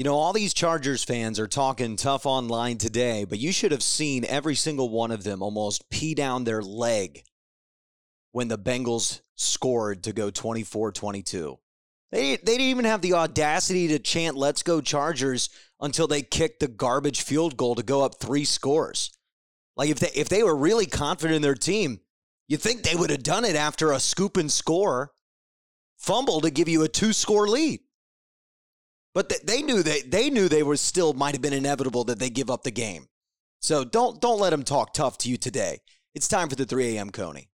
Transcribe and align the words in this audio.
You 0.00 0.04
know, 0.04 0.16
all 0.16 0.32
these 0.32 0.54
Chargers 0.54 1.04
fans 1.04 1.38
are 1.38 1.46
talking 1.46 1.94
tough 1.94 2.24
online 2.24 2.78
today, 2.78 3.26
but 3.26 3.38
you 3.38 3.52
should 3.52 3.70
have 3.70 3.82
seen 3.82 4.24
every 4.24 4.54
single 4.54 4.88
one 4.88 5.10
of 5.10 5.24
them 5.24 5.42
almost 5.42 5.90
pee 5.90 6.14
down 6.14 6.44
their 6.44 6.62
leg 6.62 7.22
when 8.32 8.48
the 8.48 8.56
Bengals 8.56 9.20
scored 9.34 10.04
to 10.04 10.14
go 10.14 10.30
24 10.30 10.92
22. 10.92 11.58
They, 12.12 12.36
they 12.36 12.36
didn't 12.36 12.60
even 12.62 12.86
have 12.86 13.02
the 13.02 13.12
audacity 13.12 13.88
to 13.88 13.98
chant, 13.98 14.38
Let's 14.38 14.62
go 14.62 14.80
Chargers, 14.80 15.50
until 15.82 16.06
they 16.06 16.22
kicked 16.22 16.60
the 16.60 16.68
garbage 16.68 17.20
field 17.20 17.58
goal 17.58 17.74
to 17.74 17.82
go 17.82 18.02
up 18.02 18.18
three 18.18 18.46
scores. 18.46 19.10
Like, 19.76 19.90
if 19.90 19.98
they, 19.98 20.12
if 20.14 20.30
they 20.30 20.42
were 20.42 20.56
really 20.56 20.86
confident 20.86 21.36
in 21.36 21.42
their 21.42 21.54
team, 21.54 22.00
you'd 22.48 22.62
think 22.62 22.84
they 22.84 22.96
would 22.96 23.10
have 23.10 23.22
done 23.22 23.44
it 23.44 23.54
after 23.54 23.92
a 23.92 24.00
scoop 24.00 24.38
and 24.38 24.50
score 24.50 25.12
fumble 25.98 26.40
to 26.40 26.50
give 26.50 26.70
you 26.70 26.84
a 26.84 26.88
two 26.88 27.12
score 27.12 27.46
lead. 27.46 27.80
But 29.12 29.32
they 29.44 29.62
knew 29.62 29.82
they 29.82 30.02
they 30.02 30.30
knew 30.30 30.48
they 30.48 30.62
were 30.62 30.76
still 30.76 31.12
might 31.14 31.34
have 31.34 31.42
been 31.42 31.52
inevitable 31.52 32.04
that 32.04 32.18
they 32.18 32.30
give 32.30 32.50
up 32.50 32.62
the 32.62 32.70
game. 32.70 33.08
So 33.60 33.84
don't 33.84 34.20
don't 34.20 34.38
let 34.38 34.50
them 34.50 34.62
talk 34.62 34.94
tough 34.94 35.18
to 35.18 35.28
you 35.28 35.36
today. 35.36 35.78
It's 36.14 36.28
time 36.28 36.48
for 36.48 36.56
the 36.56 36.64
3 36.64 36.96
a.m. 36.96 37.10
Coney. 37.10 37.48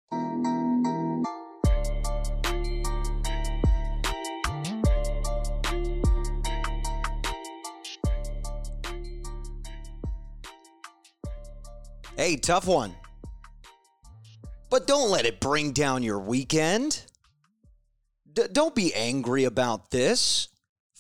Hey, 12.17 12.37
tough 12.37 12.67
one. 12.67 12.95
But 14.71 14.87
don't 14.87 15.11
let 15.11 15.27
it 15.27 15.41
bring 15.41 15.73
down 15.73 16.03
your 16.03 16.21
weekend. 16.21 17.05
D- 18.33 18.47
don't 18.53 18.75
be 18.75 18.95
angry 18.95 19.45
about 19.45 19.91
this. 19.91 20.49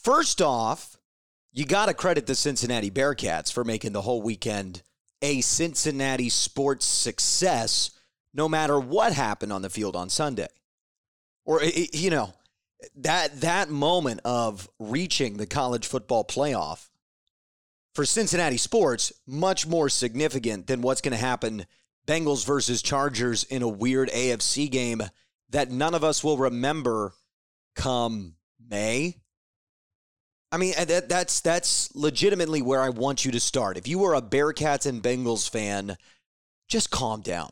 First 0.05 0.43
off, 0.43 0.99
you 1.51 1.65
got 1.65 1.87
to 1.87 1.95
credit 1.95 2.27
the 2.27 2.35
Cincinnati 2.35 2.91
Bearcats 2.91 3.51
for 3.51 3.65
making 3.65 3.93
the 3.93 4.03
whole 4.03 4.21
weekend 4.21 4.83
a 5.23 5.41
Cincinnati 5.41 6.29
sports 6.29 6.85
success, 6.85 7.91
no 8.35 8.46
matter 8.46 8.79
what 8.79 9.15
happened 9.15 9.51
on 9.51 9.63
the 9.63 9.71
field 9.71 9.96
on 9.96 10.11
Sunday. 10.11 10.49
Or, 11.46 11.63
you 11.65 12.11
know, 12.11 12.35
that, 12.96 13.41
that 13.41 13.71
moment 13.71 14.21
of 14.27 14.69
reaching 14.79 15.38
the 15.38 15.46
college 15.46 15.87
football 15.87 16.23
playoff 16.23 16.91
for 17.95 18.05
Cincinnati 18.05 18.59
sports, 18.59 19.11
much 19.27 19.66
more 19.66 19.89
significant 19.89 20.66
than 20.66 20.83
what's 20.83 21.01
going 21.01 21.13
to 21.13 21.18
happen 21.18 21.65
Bengals 22.07 22.45
versus 22.45 22.83
Chargers 22.83 23.45
in 23.45 23.63
a 23.63 23.68
weird 23.68 24.11
AFC 24.11 24.71
game 24.71 25.01
that 25.49 25.71
none 25.71 25.95
of 25.95 26.05
us 26.05 26.23
will 26.23 26.37
remember 26.37 27.15
come 27.74 28.35
May 28.68 29.23
I 30.55 30.57
mean, 30.57 30.73
that, 30.79 31.09
that's 31.09 31.41
that's 31.41 31.93
legitimately 31.97 32.63
where 32.63 32.80
I 32.80 32.91
want 32.91 33.24
you 33.24 33.33
to 33.33 33.41
start. 33.41 33.77
If 33.77 33.88
you 33.88 33.99
were 33.99 34.15
a 34.15 34.23
Bearcats 34.23 34.87
and 34.87 35.02
Bengals 35.02 35.51
fan, 35.51 35.96
just 36.69 36.93
calm 36.93 37.23
down. 37.23 37.51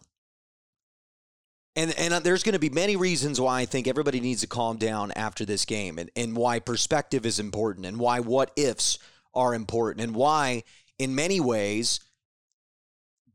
And 1.74 1.92
and 1.98 2.14
uh, 2.14 2.20
there's 2.20 2.44
going 2.44 2.52
to 2.52 2.60
be 2.60 2.70
many 2.70 2.94
reasons 2.94 3.40
why 3.40 3.62
I 3.62 3.64
think 3.64 3.88
everybody 3.88 4.20
needs 4.20 4.42
to 4.42 4.46
calm 4.46 4.76
down 4.76 5.10
after 5.16 5.44
this 5.44 5.64
game, 5.64 5.98
and 5.98 6.12
and 6.14 6.36
why 6.36 6.60
perspective 6.60 7.26
is 7.26 7.40
important, 7.40 7.86
and 7.86 7.98
why 7.98 8.20
what 8.20 8.52
ifs 8.54 9.00
are 9.34 9.52
important, 9.52 10.04
and 10.04 10.14
why 10.14 10.62
in 10.96 11.12
many 11.12 11.40
ways 11.40 11.98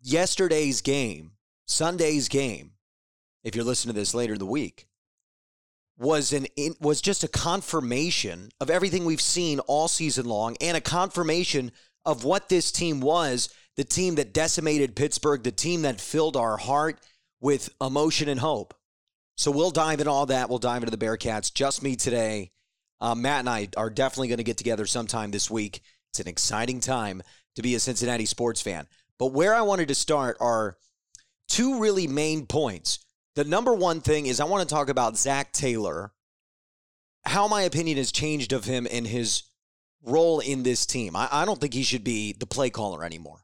yesterday's 0.02 0.80
game, 0.80 1.32
Sunday's 1.66 2.30
game, 2.30 2.72
if 3.44 3.54
you're 3.54 3.66
listening 3.66 3.96
to 3.96 4.00
this 4.00 4.14
later 4.14 4.34
in 4.34 4.40
the 4.40 4.46
week, 4.46 4.88
was 5.98 6.32
an 6.32 6.46
was 6.80 7.02
just 7.02 7.24
a 7.24 7.28
confirmation 7.28 8.50
of 8.62 8.70
everything 8.70 9.06
we've 9.06 9.22
seen 9.22 9.60
all 9.62 9.88
season 9.88 10.26
long 10.26 10.56
and 10.62 10.78
a 10.78 10.82
confirmation 10.82 11.72
of 12.06 12.24
what 12.24 12.50
this 12.50 12.72
team 12.72 13.00
was 13.00 13.50
the 13.78 13.84
team 13.84 14.16
that 14.16 14.34
decimated 14.34 14.96
Pittsburgh 14.96 15.44
the 15.44 15.52
team 15.52 15.84
that 15.84 16.02
filled 16.02 16.38
our 16.38 16.58
heart 16.58 17.00
with 17.40 17.70
emotion 17.82 18.30
and 18.30 18.40
hope. 18.40 18.74
So 19.36 19.52
we'll 19.52 19.72
dive 19.72 20.00
into 20.00 20.12
all 20.12 20.26
that. 20.28 20.50
We'll 20.50 20.58
dive 20.58 20.82
into 20.82 20.96
the 20.96 21.06
Bearcats. 21.06 21.54
Just 21.54 21.84
me 21.84 21.96
today. 21.96 22.52
Uh, 23.00 23.14
Matt 23.14 23.42
and 23.42 23.50
I 23.50 23.70
are 23.78 23.92
definitely 23.92 24.30
going 24.30 24.40
to 24.40 24.44
get 24.44 24.58
together 24.58 24.88
sometime 24.88 25.30
this 25.30 25.52
week. 25.52 25.82
It's 26.10 26.20
an 26.20 26.28
exciting 26.28 26.80
time 26.80 27.22
to 27.56 27.62
be 27.62 27.76
a 27.76 27.80
Cincinnati 27.80 28.26
sports 28.26 28.62
fan. 28.62 28.88
But 29.20 29.34
where 29.34 29.54
I 29.54 29.62
wanted 29.62 29.90
to 29.90 29.96
start 29.96 30.38
are 30.40 30.78
two 31.48 31.80
really 31.80 32.08
main 32.08 32.48
points 32.48 33.06
the 33.38 33.46
number 33.46 33.72
one 33.72 34.02
thing 34.02 34.26
is 34.26 34.40
I 34.40 34.46
want 34.46 34.68
to 34.68 34.76
talk 34.76 34.90
about 34.90 35.16
Zac 35.16 35.54
Taylor, 35.54 36.12
how 37.24 37.48
my 37.48 37.62
opinion 37.62 37.98
has 37.98 38.12
changed 38.12 38.52
of 38.52 38.66
him 38.66 38.88
and 38.92 39.06
his 39.06 39.44
role 40.04 40.40
in 40.40 40.64
this 40.64 40.88
team. 40.88 41.16
I, 41.16 41.30
I 41.32 41.46
don't 41.46 41.62
think 41.62 41.76
he 41.76 41.84
should 41.84 42.04
be 42.04 42.34
the 42.34 42.48
play 42.48 42.72
caller 42.72 43.04
anymore. 43.04 43.44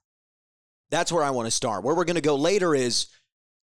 That's 0.89 1.11
where 1.11 1.23
I 1.23 1.29
want 1.29 1.45
to 1.45 1.51
start. 1.51 1.83
Where 1.83 1.93
we're 1.93 2.05
going 2.05 2.15
to 2.15 2.21
go 2.21 2.35
later 2.35 2.73
is 2.73 3.05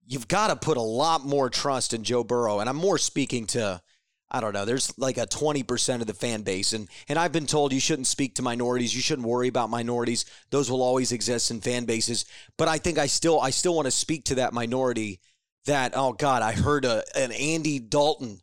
you've 0.06 0.28
got 0.28 0.48
to 0.48 0.56
put 0.56 0.76
a 0.76 0.82
lot 0.82 1.26
more 1.26 1.50
trust 1.50 1.94
in 1.94 2.04
Joe 2.04 2.22
Burrow. 2.22 2.60
And 2.60 2.68
I'm 2.68 2.76
more 2.76 2.98
speaking 2.98 3.48
to, 3.48 3.82
I 4.30 4.40
don't 4.40 4.52
know, 4.52 4.64
there's 4.64 4.96
like 4.96 5.18
a 5.18 5.26
20% 5.26 6.00
of 6.00 6.06
the 6.06 6.14
fan 6.14 6.42
base. 6.42 6.74
And, 6.74 6.86
and 7.08 7.18
I've 7.18 7.32
been 7.32 7.46
told 7.46 7.72
you 7.72 7.80
shouldn't 7.80 8.06
speak 8.06 8.36
to 8.36 8.42
minorities. 8.42 8.94
You 8.94 9.02
shouldn't 9.02 9.26
worry 9.26 9.48
about 9.48 9.68
minorities. 9.68 10.26
Those 10.50 10.70
will 10.70 10.82
always 10.82 11.10
exist 11.10 11.50
in 11.50 11.60
fan 11.60 11.86
bases. 11.86 12.24
But 12.56 12.68
I 12.68 12.78
think 12.78 12.98
I 12.98 13.06
still, 13.06 13.40
I 13.40 13.50
still 13.50 13.74
want 13.74 13.86
to 13.86 13.90
speak 13.90 14.26
to 14.26 14.36
that 14.36 14.52
minority 14.52 15.18
that 15.66 15.92
oh 15.94 16.12
god, 16.12 16.42
I 16.42 16.52
heard 16.52 16.84
a 16.84 17.02
an 17.16 17.32
Andy 17.32 17.78
Dalton 17.78 18.40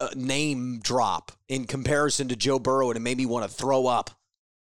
uh, 0.00 0.08
name 0.14 0.80
drop 0.80 1.32
in 1.48 1.66
comparison 1.66 2.28
to 2.28 2.36
Joe 2.36 2.58
Burrow, 2.58 2.90
and 2.90 2.96
it 2.96 3.00
made 3.00 3.16
me 3.16 3.26
want 3.26 3.48
to 3.48 3.54
throw 3.54 3.86
up 3.86 4.10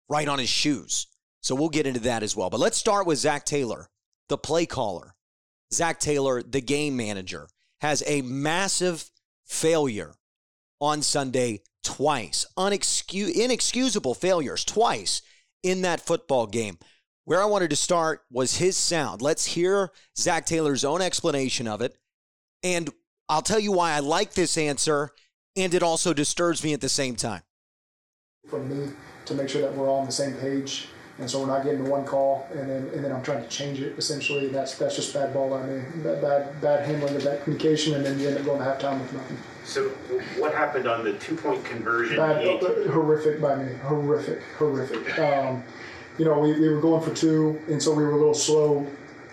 right 0.09 0.27
on 0.27 0.39
his 0.39 0.49
shoes. 0.49 1.07
So 1.41 1.55
we'll 1.55 1.69
get 1.69 1.87
into 1.87 1.99
that 2.01 2.23
as 2.23 2.35
well. 2.35 2.49
But 2.49 2.59
let's 2.59 2.77
start 2.77 3.05
with 3.05 3.17
Zac 3.19 3.45
Taylor, 3.45 3.89
the 4.29 4.37
play 4.37 4.65
caller. 4.65 5.15
Zac 5.73 5.99
Taylor, 5.99 6.41
the 6.41 6.61
game 6.61 6.95
manager, 6.95 7.47
has 7.81 8.03
a 8.05 8.21
massive 8.21 9.09
failure 9.45 10.13
on 10.79 11.01
Sunday 11.01 11.61
twice. 11.83 12.45
Unexcus- 12.57 13.35
inexcusable 13.35 14.13
failures 14.13 14.63
twice 14.63 15.21
in 15.63 15.81
that 15.81 15.99
football 15.99 16.47
game. 16.47 16.77
Where 17.25 17.41
I 17.41 17.45
wanted 17.45 17.69
to 17.69 17.75
start 17.77 18.23
was 18.29 18.57
his 18.57 18.75
sound. 18.75 19.21
Let's 19.21 19.45
hear 19.45 19.91
Zac 20.17 20.45
Taylor's 20.45 20.83
own 20.83 21.01
explanation 21.01 21.67
of 21.67 21.81
it. 21.81 21.95
And 22.63 22.89
I'll 23.29 23.41
tell 23.41 23.59
you 23.59 23.71
why 23.71 23.93
I 23.93 23.99
like 23.99 24.33
this 24.33 24.57
answer, 24.57 25.11
and 25.55 25.73
it 25.73 25.83
also 25.83 26.13
disturbs 26.13 26.63
me 26.63 26.73
at 26.73 26.81
the 26.81 26.89
same 26.89 27.15
time. 27.15 27.41
For 28.49 28.59
me 28.59 28.91
to 29.25 29.33
make 29.35 29.47
sure 29.47 29.61
that 29.61 29.73
we're 29.73 29.87
all 29.87 29.99
on 29.99 30.05
the 30.05 30.11
same 30.11 30.33
page, 30.35 30.87
and 31.17 31.29
so 31.29 31.39
we're 31.39 31.47
not 31.47 31.63
getting 31.63 31.85
to 31.85 31.89
one 31.89 32.03
call, 32.03 32.45
and 32.51 32.69
then 32.69 32.89
and 32.93 33.03
then 33.03 33.13
I'm 33.13 33.23
trying 33.23 33.41
to 33.41 33.47
change 33.47 33.79
it. 33.79 33.97
Essentially, 33.97 34.49
that's 34.49 34.77
that's 34.77 34.95
just 34.95 35.13
bad 35.13 35.33
ball. 35.33 35.53
I 35.53 35.65
mean, 35.65 36.03
bad 36.03 36.21
bad, 36.21 36.61
bad 36.61 36.85
handling 36.85 37.15
of 37.15 37.23
that 37.23 37.43
communication, 37.43 37.95
and 37.95 38.05
then 38.05 38.19
you 38.19 38.27
end 38.27 38.37
up 38.37 38.43
going 38.43 38.59
to 38.59 38.65
halftime 38.65 38.99
with 38.99 39.13
nothing. 39.13 39.37
So, 39.63 39.89
what 40.37 40.53
happened 40.53 40.87
on 40.87 41.05
the 41.05 41.13
two 41.13 41.37
point 41.37 41.63
conversion? 41.63 42.17
Bad, 42.17 42.45
uh, 42.45 42.91
horrific 42.91 43.39
by 43.39 43.55
me. 43.55 43.73
Horrific, 43.75 44.41
horrific. 44.57 45.17
Um, 45.19 45.63
you 46.17 46.25
know, 46.25 46.39
we, 46.39 46.59
we 46.59 46.69
were 46.69 46.81
going 46.81 47.01
for 47.01 47.13
two, 47.13 47.59
and 47.67 47.81
so 47.81 47.93
we 47.93 48.03
were 48.03 48.11
a 48.11 48.17
little 48.17 48.33
slow 48.33 48.87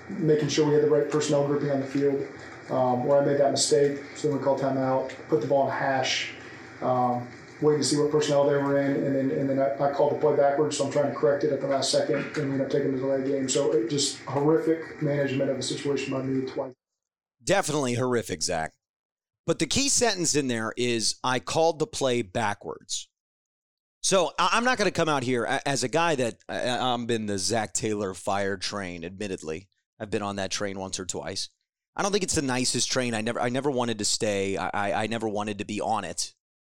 making 0.09 0.49
sure 0.49 0.67
we 0.67 0.75
had 0.75 0.83
the 0.83 0.91
right 0.91 1.11
personnel 1.11 1.47
grouping 1.47 1.71
on 1.71 1.81
the 1.81 1.87
field. 1.87 2.27
Um, 2.71 3.05
where 3.05 3.21
I 3.21 3.25
made 3.25 3.39
that 3.39 3.51
mistake, 3.51 3.99
so 4.15 4.29
then 4.29 4.39
we 4.39 4.45
called 4.45 4.61
timeout, 4.61 5.11
put 5.29 5.41
the 5.41 5.47
ball 5.49 5.67
in 5.67 5.73
a 5.73 5.77
hash, 5.77 6.31
um, 6.83 7.27
waiting 7.61 7.81
to 7.81 7.87
see 7.87 7.97
what 7.97 8.13
personnel 8.13 8.49
they 8.49 8.55
were 8.55 8.79
in, 8.79 8.93
and 8.93 9.17
then 9.17 9.31
and 9.37 9.51
then 9.51 9.59
I, 9.59 9.89
I, 9.89 9.93
called 9.93 10.13
the 10.13 10.21
play 10.21 10.37
backwards, 10.37 10.79
so 10.79 10.87
I'm 10.87 10.93
trying 10.93 11.11
to 11.11 11.17
correct 11.17 11.43
it 11.43 11.53
at 11.53 11.61
the 11.61 11.67
last 11.67 11.91
second, 11.91 12.25
and 12.37 12.37
we 12.37 12.43
ended 12.43 12.61
up 12.61 12.71
taking 12.71 12.93
the 12.93 12.99
delay 12.99 13.29
game. 13.29 13.49
So 13.49 13.73
it 13.73 13.91
just 13.91 14.21
horrific 14.21 15.03
management 15.03 15.51
of 15.51 15.57
the 15.57 15.65
situation 15.65 16.13
by 16.13 16.23
me 16.23 16.47
twice. 16.49 16.73
Definitely 17.43 17.95
horrific, 17.95 18.41
Zac. 18.41 18.73
But 19.47 19.59
the 19.59 19.67
key 19.67 19.89
sentence 19.89 20.37
in 20.37 20.47
there 20.47 20.73
is 20.77 21.17
I 21.25 21.41
called 21.41 21.81
the 21.81 21.89
play 21.89 22.23
backwards. 22.23 23.09
So 24.03 24.33
I'm 24.39 24.65
not 24.65 24.79
going 24.79 24.87
to 24.87 24.93
come 24.93 25.11
out 25.11 25.23
here 25.23 25.45
as 25.67 25.85
a 25.85 25.89
guy 25.89 26.15
that 26.15 26.37
uh, 26.49 26.79
I'm 26.81 27.07
been 27.07 27.27
the 27.27 27.39
Zac 27.39 27.75
Taylor 27.75 28.15
fire 28.15 28.57
train. 28.57 29.05
Admittedly, 29.05 29.69
I've 30.01 30.11
been 30.11 30.23
on 30.23 30.37
that 30.37 30.51
train 30.51 30.79
once 30.79 30.99
or 30.99 31.05
twice. 31.05 31.51
I 31.95 32.03
don't 32.03 32.13
think 32.13 32.25
it's 32.25 32.35
the 32.35 32.43
nicest 32.43 32.91
train. 32.91 33.15
I 33.15 33.21
never, 33.21 33.41
I 33.41 33.51
never 33.51 33.71
wanted 33.71 33.99
to 33.99 34.05
stay. 34.05 34.57
I, 34.57 35.03
I 35.05 35.07
never 35.07 35.29
wanted 35.29 35.59
to 35.59 35.67
be 35.67 35.81
on 35.83 36.05
it, 36.05 36.33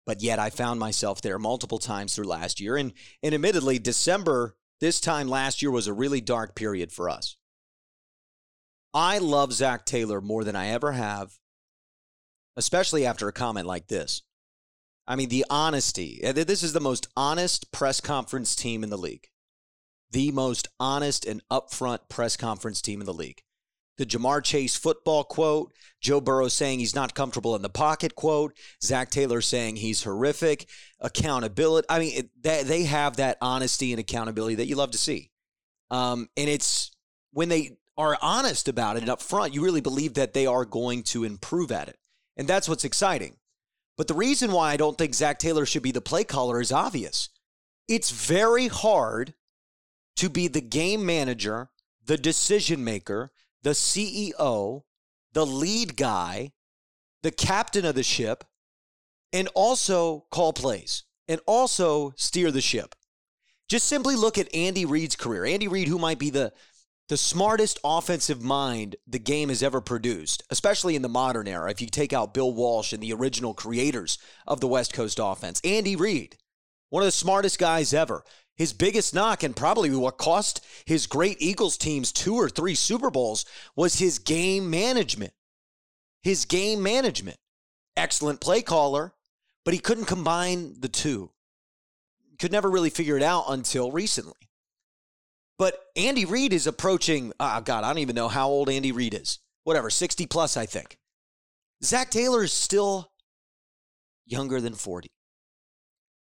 but 0.04 0.20
yet 0.20 0.40
I 0.40 0.50
found 0.50 0.80
myself 0.80 1.22
there 1.22 1.38
multiple 1.38 1.78
times 1.78 2.16
through 2.16 2.26
last 2.26 2.60
year. 2.60 2.76
And, 2.76 2.92
and 3.22 3.34
admittedly, 3.34 3.78
December 3.78 4.56
this 4.80 5.00
time 5.00 5.28
last 5.28 5.62
year 5.62 5.70
was 5.70 5.86
a 5.86 5.92
really 5.92 6.20
dark 6.20 6.56
period 6.56 6.90
for 6.90 7.08
us. 7.08 7.36
I 8.92 9.18
love 9.18 9.52
Zac 9.52 9.86
Taylor 9.86 10.20
more 10.20 10.42
than 10.42 10.56
I 10.56 10.68
ever 10.68 10.92
have, 10.92 11.34
especially 12.56 13.06
after 13.06 13.28
a 13.28 13.32
comment 13.32 13.66
like 13.66 13.86
this. 13.86 14.22
I 15.06 15.16
mean, 15.16 15.28
the 15.28 15.44
honesty. 15.50 16.20
Uh, 16.24 16.32
this 16.32 16.62
is 16.62 16.72
the 16.72 16.80
most 16.80 17.08
honest 17.16 17.72
press 17.72 18.00
conference 18.00 18.54
team 18.54 18.84
in 18.84 18.90
the 18.90 18.98
league. 18.98 19.26
The 20.10 20.30
most 20.30 20.68
honest 20.78 21.24
and 21.26 21.42
upfront 21.50 22.08
press 22.08 22.36
conference 22.36 22.80
team 22.82 23.00
in 23.00 23.06
the 23.06 23.14
league. 23.14 23.42
the 23.98 24.06
Ja'Marr 24.06 24.42
Chase 24.42 24.74
football 24.74 25.24
quote, 25.24 25.72
Joe 26.00 26.20
Burrow 26.20 26.48
saying 26.48 26.78
he's 26.78 26.94
not 26.94 27.14
comfortable 27.14 27.54
in 27.54 27.62
the 27.62 27.68
pocket 27.68 28.14
quote, 28.14 28.56
Zac 28.82 29.10
Taylor 29.10 29.40
saying 29.40 29.76
he's 29.76 30.02
horrific, 30.02 30.68
accountability. 31.00 31.86
I 31.88 31.98
mean, 31.98 32.12
it, 32.16 32.30
they, 32.40 32.62
they 32.62 32.82
have 32.84 33.16
that 33.16 33.38
honesty 33.40 33.92
and 33.92 34.00
accountability 34.00 34.56
that 34.56 34.66
you 34.66 34.76
love 34.76 34.92
to 34.92 34.98
see. 34.98 35.30
Um, 35.90 36.28
and 36.36 36.48
it's 36.48 36.90
when 37.32 37.48
they 37.48 37.76
are 37.96 38.18
honest 38.22 38.68
about 38.68 38.96
it 38.96 39.02
and 39.02 39.10
up 39.10 39.20
front, 39.20 39.54
you 39.54 39.62
really 39.62 39.82
believe 39.82 40.14
that 40.14 40.32
they 40.32 40.46
are 40.46 40.64
going 40.64 41.02
to 41.04 41.24
improve 41.24 41.70
at 41.70 41.88
it. 41.88 41.98
And 42.36 42.48
that's 42.48 42.68
what's 42.68 42.84
exciting. 42.84 43.36
But 43.96 44.08
the 44.08 44.14
reason 44.14 44.52
why 44.52 44.72
I 44.72 44.76
don't 44.76 44.96
think 44.96 45.14
Zac 45.14 45.38
Taylor 45.38 45.66
should 45.66 45.82
be 45.82 45.92
the 45.92 46.00
play 46.00 46.24
caller 46.24 46.60
is 46.60 46.72
obvious. 46.72 47.28
It's 47.88 48.10
very 48.10 48.68
hard 48.68 49.34
to 50.16 50.28
be 50.28 50.48
the 50.48 50.60
game 50.60 51.04
manager, 51.04 51.70
the 52.04 52.16
decision 52.16 52.84
maker, 52.84 53.32
the 53.62 53.70
CEO, 53.70 54.82
the 55.32 55.46
lead 55.46 55.96
guy, 55.96 56.52
the 57.22 57.30
captain 57.30 57.84
of 57.84 57.94
the 57.94 58.02
ship, 58.02 58.44
and 59.32 59.48
also 59.54 60.26
call 60.30 60.52
plays 60.52 61.04
and 61.28 61.40
also 61.46 62.12
steer 62.16 62.50
the 62.50 62.60
ship. 62.60 62.94
Just 63.68 63.88
simply 63.88 64.16
look 64.16 64.36
at 64.36 64.54
Andy 64.54 64.84
Reid's 64.84 65.16
career. 65.16 65.44
Andy 65.44 65.68
Reid, 65.68 65.88
who 65.88 65.98
might 65.98 66.18
be 66.18 66.30
the 66.30 66.52
the 67.08 67.16
smartest 67.16 67.78
offensive 67.84 68.42
mind 68.42 68.96
the 69.06 69.18
game 69.18 69.48
has 69.48 69.62
ever 69.62 69.80
produced, 69.80 70.42
especially 70.50 70.96
in 70.96 71.02
the 71.02 71.08
modern 71.08 71.48
era. 71.48 71.70
If 71.70 71.80
you 71.80 71.88
take 71.88 72.12
out 72.12 72.34
Bill 72.34 72.52
Walsh 72.52 72.92
and 72.92 73.02
the 73.02 73.12
original 73.12 73.54
creators 73.54 74.18
of 74.46 74.60
the 74.60 74.68
West 74.68 74.92
Coast 74.92 75.18
offense, 75.22 75.60
Andy 75.64 75.96
Reid, 75.96 76.36
one 76.90 77.02
of 77.02 77.06
the 77.06 77.12
smartest 77.12 77.58
guys 77.58 77.92
ever. 77.92 78.24
His 78.54 78.72
biggest 78.72 79.14
knock, 79.14 79.42
and 79.42 79.56
probably 79.56 79.90
what 79.90 80.18
cost 80.18 80.64
his 80.84 81.06
great 81.06 81.38
Eagles 81.40 81.78
teams 81.78 82.12
two 82.12 82.34
or 82.34 82.48
three 82.48 82.74
Super 82.74 83.10
Bowls, 83.10 83.44
was 83.74 83.98
his 83.98 84.18
game 84.18 84.70
management. 84.70 85.32
His 86.22 86.44
game 86.44 86.82
management. 86.82 87.38
Excellent 87.96 88.40
play 88.40 88.62
caller, 88.62 89.14
but 89.64 89.74
he 89.74 89.80
couldn't 89.80 90.04
combine 90.04 90.80
the 90.80 90.88
two. 90.88 91.30
Could 92.38 92.52
never 92.52 92.70
really 92.70 92.90
figure 92.90 93.16
it 93.16 93.22
out 93.22 93.44
until 93.48 93.90
recently. 93.90 94.34
But 95.62 95.78
Andy 95.94 96.24
Reid 96.24 96.52
is 96.52 96.66
approaching, 96.66 97.32
uh, 97.38 97.58
oh 97.58 97.62
God, 97.62 97.84
I 97.84 97.90
don't 97.90 98.00
even 98.00 98.16
know 98.16 98.26
how 98.26 98.48
old 98.48 98.68
Andy 98.68 98.90
Reid 98.90 99.14
is. 99.14 99.38
Whatever, 99.62 99.90
60 99.90 100.26
plus, 100.26 100.56
I 100.56 100.66
think. 100.66 100.98
Zac 101.84 102.10
Taylor 102.10 102.42
is 102.42 102.52
still 102.52 103.12
younger 104.26 104.60
than 104.60 104.74
40. 104.74 105.08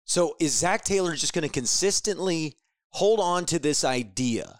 So 0.06 0.36
is 0.40 0.54
Zac 0.54 0.84
Taylor 0.84 1.16
just 1.16 1.34
going 1.34 1.42
to 1.42 1.52
consistently 1.52 2.56
hold 2.92 3.20
on 3.20 3.48
to 3.48 3.58
this 3.58 3.84
idea 3.84 4.60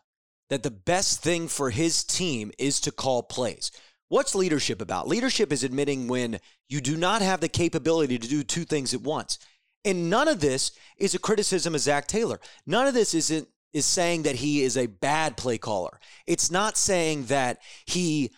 that 0.50 0.64
the 0.64 0.72
best 0.72 1.22
thing 1.22 1.48
for 1.48 1.70
his 1.70 2.04
team 2.04 2.52
is 2.58 2.80
to 2.80 2.92
call 2.92 3.22
plays? 3.22 3.72
What's 4.10 4.34
leadership 4.34 4.82
about? 4.82 5.08
Leadership 5.08 5.54
is 5.54 5.64
admitting 5.64 6.08
when 6.08 6.40
you 6.70 6.82
do 6.82 6.98
not 6.98 7.22
have 7.22 7.40
the 7.40 7.50
capability 7.50 8.18
to 8.18 8.28
do 8.28 8.42
two 8.42 8.66
things 8.66 8.96
at 8.96 9.02
once. 9.02 9.38
And 9.86 10.10
none 10.10 10.28
of 10.28 10.40
this 10.40 10.72
is 10.98 11.14
a 11.14 11.20
criticism 11.20 11.76
of 11.76 11.82
Zac 11.82 12.08
Taylor. 12.08 12.40
None 12.66 12.88
of 12.88 12.96
this 12.96 13.14
isn't 13.14 13.48
is 13.74 13.86
saying 13.86 14.24
that 14.24 14.36
he 14.36 14.62
is 14.62 14.78
a 14.78 14.88
bad 14.88 15.38
play 15.38 15.58
caller. 15.58 16.00
It's 16.28 16.52
not 16.52 16.78
saying 16.78 17.26
that 17.26 17.60
he 17.86 18.32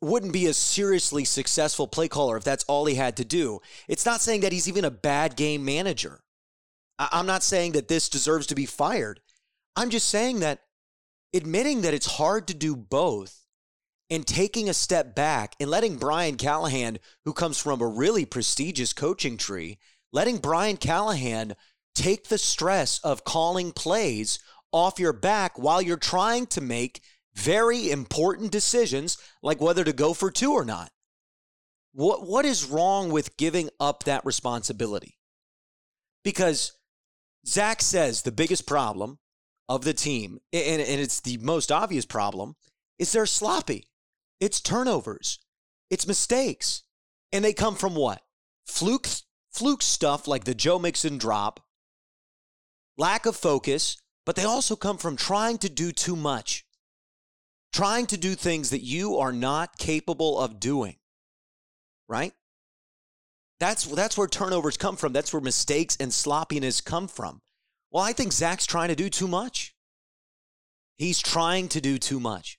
wouldn't 0.00 0.32
be 0.32 0.46
a 0.46 0.54
seriously 0.54 1.24
successful 1.24 1.86
play 1.86 2.08
caller 2.08 2.36
if 2.36 2.44
that's 2.44 2.64
all 2.64 2.86
he 2.86 2.94
had 2.96 3.16
to 3.16 3.24
do. 3.24 3.60
It's 3.88 4.06
not 4.06 4.20
saying 4.20 4.40
that 4.40 4.52
he's 4.52 4.68
even 4.68 4.84
a 4.84 4.90
bad 4.90 5.36
game 5.36 5.64
manager. 5.64 6.20
I'm 6.98 7.26
not 7.26 7.42
saying 7.42 7.72
that 7.72 7.88
this 7.88 8.08
deserves 8.08 8.46
to 8.48 8.54
be 8.54 8.66
fired. 8.66 9.20
I'm 9.76 9.90
just 9.90 10.08
saying 10.08 10.40
that 10.40 10.60
admitting 11.32 11.82
that 11.82 11.94
it's 11.94 12.06
hard 12.06 12.46
to 12.48 12.54
do 12.54 12.76
both 12.76 13.46
and 14.10 14.26
taking 14.26 14.68
a 14.68 14.74
step 14.74 15.14
back 15.14 15.54
and 15.58 15.70
letting 15.70 15.96
Brian 15.96 16.36
Callahan, 16.36 16.98
who 17.24 17.32
comes 17.32 17.58
from 17.58 17.80
a 17.80 17.86
really 17.86 18.24
prestigious 18.24 18.92
coaching 18.92 19.36
tree, 19.36 19.78
letting 20.12 20.36
Brian 20.36 20.76
Callahan 20.76 21.54
take 21.94 22.28
the 22.28 22.38
stress 22.38 22.98
of 23.00 23.24
calling 23.24 23.72
plays 23.72 24.38
off 24.72 24.98
your 24.98 25.12
back 25.12 25.58
while 25.58 25.82
you're 25.82 25.96
trying 25.96 26.46
to 26.46 26.60
make 26.60 27.02
very 27.34 27.90
important 27.90 28.50
decisions 28.50 29.18
like 29.42 29.60
whether 29.60 29.84
to 29.84 29.92
go 29.92 30.14
for 30.14 30.30
two 30.30 30.52
or 30.52 30.64
not. 30.64 30.90
What, 31.92 32.26
what 32.26 32.44
is 32.44 32.64
wrong 32.64 33.10
with 33.10 33.36
giving 33.36 33.68
up 33.78 34.04
that 34.04 34.24
responsibility? 34.24 35.18
Because 36.24 36.72
Zac 37.46 37.82
says 37.82 38.22
the 38.22 38.32
biggest 38.32 38.66
problem 38.66 39.18
of 39.68 39.84
the 39.84 39.92
team, 39.92 40.38
and, 40.52 40.80
and 40.80 41.00
it's 41.00 41.20
the 41.20 41.38
most 41.38 41.70
obvious 41.70 42.06
problem, 42.06 42.54
is 42.98 43.12
they're 43.12 43.26
sloppy. 43.26 43.88
It's 44.40 44.60
turnovers, 44.60 45.38
it's 45.90 46.06
mistakes. 46.06 46.82
And 47.32 47.44
they 47.44 47.54
come 47.54 47.76
from 47.76 47.94
what? 47.94 48.22
Fluke, 48.66 49.08
fluke 49.50 49.82
stuff 49.82 50.28
like 50.28 50.44
the 50.44 50.54
Joe 50.54 50.78
Mixon 50.78 51.16
drop, 51.16 51.60
lack 52.96 53.26
of 53.26 53.36
focus, 53.36 53.96
but 54.24 54.36
they 54.36 54.44
also 54.44 54.76
come 54.76 54.98
from 54.98 55.16
trying 55.16 55.58
to 55.58 55.68
do 55.68 55.92
too 55.92 56.16
much, 56.16 56.64
trying 57.72 58.06
to 58.06 58.16
do 58.16 58.34
things 58.34 58.70
that 58.70 58.82
you 58.82 59.16
are 59.16 59.32
not 59.32 59.78
capable 59.78 60.38
of 60.38 60.60
doing, 60.60 60.96
right? 62.08 62.32
That's, 63.60 63.84
that's 63.84 64.18
where 64.18 64.26
turnovers 64.26 64.76
come 64.76 64.96
from. 64.96 65.12
That's 65.12 65.32
where 65.32 65.40
mistakes 65.40 65.96
and 66.00 66.12
sloppiness 66.12 66.80
come 66.80 67.06
from. 67.06 67.40
Well, 67.90 68.02
I 68.02 68.12
think 68.12 68.32
Zac's 68.32 68.66
trying 68.66 68.88
to 68.88 68.96
do 68.96 69.08
too 69.08 69.28
much. 69.28 69.74
He's 70.96 71.20
trying 71.20 71.68
to 71.68 71.80
do 71.80 71.98
too 71.98 72.18
much. 72.18 72.58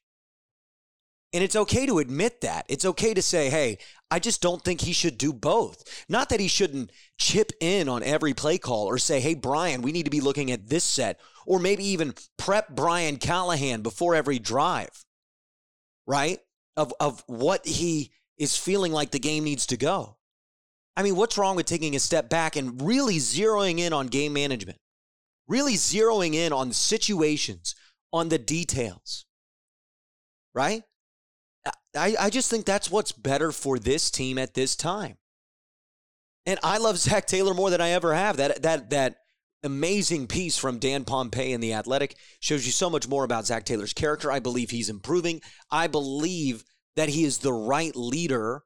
And 1.34 1.44
it's 1.44 1.56
okay 1.56 1.88
to 1.88 1.98
admit 1.98 2.42
that. 2.42 2.66
It's 2.70 2.86
okay 2.86 3.14
to 3.16 3.22
say, 3.22 3.50
hey, 3.50 3.80
I 4.12 4.20
just 4.20 4.40
don't 4.40 4.64
think 4.64 4.82
he 4.82 4.94
should 4.94 5.18
do 5.18 5.34
both. 5.34 6.06
Not 6.08 6.30
that 6.30 6.40
he 6.40 6.48
shouldn't 6.48 6.92
chip 7.18 7.52
in 7.60 7.90
on 7.90 8.04
every 8.04 8.36
play 8.36 8.60
call 8.60 8.86
or 8.86 9.00
say, 9.00 9.20
hey, 9.20 9.34
Brian, 9.34 9.82
we 9.82 9.92
need 9.92 10.04
to 10.04 10.12
be 10.12 10.22
looking 10.22 10.52
at 10.52 10.70
this 10.70 10.84
set, 10.84 11.20
or 11.48 11.58
maybe 11.58 11.84
even 11.86 12.14
prep 12.38 12.70
Brian 12.70 13.18
Callahan 13.18 13.82
before 13.82 14.14
every 14.14 14.38
drive, 14.38 15.04
right? 16.06 16.40
Of, 16.78 16.94
of 17.00 17.24
what 17.26 17.66
he 17.66 18.12
is 18.38 18.56
feeling 18.56 18.92
like 18.92 19.10
the 19.10 19.20
game 19.20 19.44
needs 19.44 19.66
to 19.68 19.78
go. 19.78 20.18
I 20.96 21.02
mean, 21.02 21.16
what's 21.16 21.38
wrong 21.40 21.56
with 21.56 21.66
taking 21.66 21.96
a 21.96 22.00
step 22.00 22.30
back 22.30 22.56
and 22.56 22.80
really 22.80 23.18
zeroing 23.18 23.80
in 23.80 23.94
on 23.94 24.08
game 24.08 24.34
management? 24.34 24.78
Really 25.48 25.74
zeroing 25.74 26.36
in 26.36 26.54
on 26.54 26.72
situations, 26.72 27.74
on 28.12 28.30
the 28.30 28.38
details, 28.38 29.26
right? 30.54 30.84
I, 31.96 32.16
I 32.20 32.30
just 32.30 32.50
think 32.50 32.66
that's 32.66 32.90
what's 32.90 33.12
better 33.12 33.52
for 33.52 33.80
this 33.80 34.10
team 34.10 34.38
at 34.38 34.54
this 34.54 34.76
time. 34.76 35.18
And 36.46 36.60
I 36.64 36.78
love 36.78 36.98
Zac 37.00 37.26
Taylor 37.28 37.54
more 37.54 37.70
than 37.70 37.82
I 37.82 37.92
ever 37.92 38.14
have. 38.14 38.38
That 38.38 38.62
that 38.64 38.90
that 38.90 39.18
amazing 39.64 40.28
piece 40.28 40.58
from 40.58 40.80
Dan 40.80 41.06
Pompei 41.06 41.52
in 41.52 41.62
The 41.62 41.74
Athletic 41.74 42.18
shows 42.40 42.66
you 42.66 42.72
so 42.72 42.90
much 42.90 43.08
more 43.08 43.24
about 43.24 43.46
Zac 43.46 43.64
Taylor's 43.64 43.94
character. 43.94 44.32
I 44.32 44.40
believe 44.40 44.70
he's 44.70 44.90
improving. 44.90 45.42
I 45.72 45.88
believe 45.88 46.64
that 46.96 47.10
he 47.10 47.24
is 47.24 47.40
the 47.40 47.54
right 47.54 47.96
leader 47.96 48.64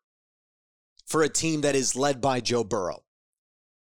for 1.06 1.24
a 1.24 1.30
team 1.30 1.62
that 1.62 1.76
is 1.76 1.96
led 1.96 2.20
by 2.20 2.40
Joe 2.40 2.64
Burrow. 2.64 3.04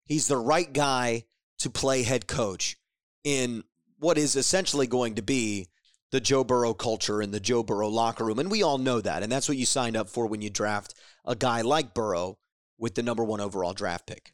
He's 0.06 0.28
the 0.28 0.38
right 0.38 0.72
guy 0.72 1.26
to 1.60 1.70
play 1.70 2.04
head 2.04 2.28
coach 2.28 2.78
in 3.24 3.64
what 4.00 4.18
is 4.18 4.36
essentially 4.36 4.88
going 4.88 5.16
to 5.16 5.22
be 5.22 5.68
the 6.12 6.20
Joe 6.20 6.44
Burrow 6.44 6.74
culture 6.74 7.22
and 7.22 7.34
the 7.34 7.40
Joe 7.40 7.64
Burrow 7.64 7.88
locker 7.88 8.26
room. 8.26 8.40
And 8.40 8.52
we 8.52 8.64
all 8.64 8.78
know 8.78 9.02
that. 9.02 9.24
And 9.24 9.32
that's 9.32 9.48
what 9.48 9.58
you 9.58 9.66
signed 9.66 9.96
up 9.96 10.10
for 10.10 10.28
when 10.28 10.42
you 10.42 10.50
draft 10.50 10.94
a 11.26 11.36
guy 11.36 11.62
like 11.62 11.94
Burrow 11.94 12.38
with 12.78 12.96
the 12.96 13.04
number 13.04 13.24
one 13.24 13.40
overall 13.40 13.74
draft 13.74 14.08
pick. 14.08 14.34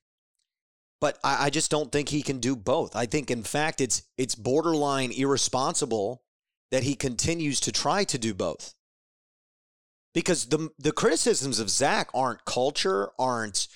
But 1.00 1.19
I, 1.24 1.46
I 1.46 1.50
just 1.50 1.69
don't 1.69 1.91
think 1.91 2.10
he 2.10 2.24
can 2.24 2.39
do 2.39 2.55
both. 2.55 2.96
I 2.96 3.05
think, 3.05 3.29
in 3.29 3.43
fact, 3.43 3.81
it's 3.81 4.03
it's 4.17 4.36
borderline 4.36 5.12
irresponsible 5.12 6.24
that 6.72 6.84
he 6.84 6.96
continues 6.96 7.60
to 7.62 7.72
try 7.72 8.03
to 8.05 8.17
do 8.17 8.34
both. 8.34 8.74
Because 10.13 10.46
the 10.48 10.69
the 10.79 10.91
criticisms 10.91 11.60
of 11.60 11.69
Zac 11.69 12.10
aren't 12.13 12.46
culture, 12.46 13.12
aren't 13.19 13.67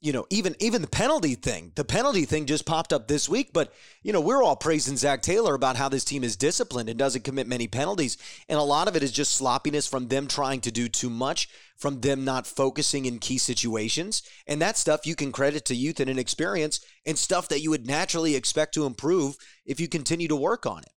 you 0.00 0.12
know, 0.12 0.26
even 0.30 0.54
even 0.60 0.80
the 0.80 0.88
penalty 0.88 1.34
thing. 1.34 1.72
The 1.74 1.84
penalty 1.84 2.24
thing 2.24 2.46
just 2.46 2.66
popped 2.66 2.92
up 2.92 3.08
this 3.08 3.28
week, 3.28 3.50
but 3.52 3.72
you 4.02 4.12
know, 4.12 4.20
we're 4.20 4.42
all 4.42 4.54
praising 4.54 4.96
Zac 4.96 5.22
Taylor 5.22 5.54
about 5.54 5.76
how 5.76 5.88
this 5.88 6.04
team 6.04 6.22
is 6.22 6.36
disciplined 6.36 6.88
and 6.88 6.98
doesn't 6.98 7.24
commit 7.24 7.48
many 7.48 7.66
penalties. 7.66 8.16
And 8.48 8.58
a 8.58 8.62
lot 8.62 8.86
of 8.86 8.94
it 8.94 9.02
is 9.02 9.10
just 9.10 9.32
sloppiness 9.32 9.88
from 9.88 10.06
them 10.06 10.28
trying 10.28 10.60
to 10.62 10.70
do 10.70 10.88
too 10.88 11.10
much, 11.10 11.48
from 11.76 12.00
them 12.00 12.24
not 12.24 12.46
focusing 12.46 13.06
in 13.06 13.18
key 13.18 13.38
situations. 13.38 14.22
And 14.46 14.62
that 14.62 14.76
stuff 14.76 15.04
you 15.04 15.16
can 15.16 15.32
credit 15.32 15.64
to 15.66 15.74
youth 15.74 15.98
and 15.98 16.08
inexperience 16.08 16.80
and 17.04 17.18
stuff 17.18 17.48
that 17.48 17.60
you 17.60 17.70
would 17.70 17.86
naturally 17.86 18.36
expect 18.36 18.74
to 18.74 18.86
improve 18.86 19.36
if 19.66 19.80
you 19.80 19.88
continue 19.88 20.28
to 20.28 20.36
work 20.36 20.64
on 20.64 20.78
it. 20.84 20.92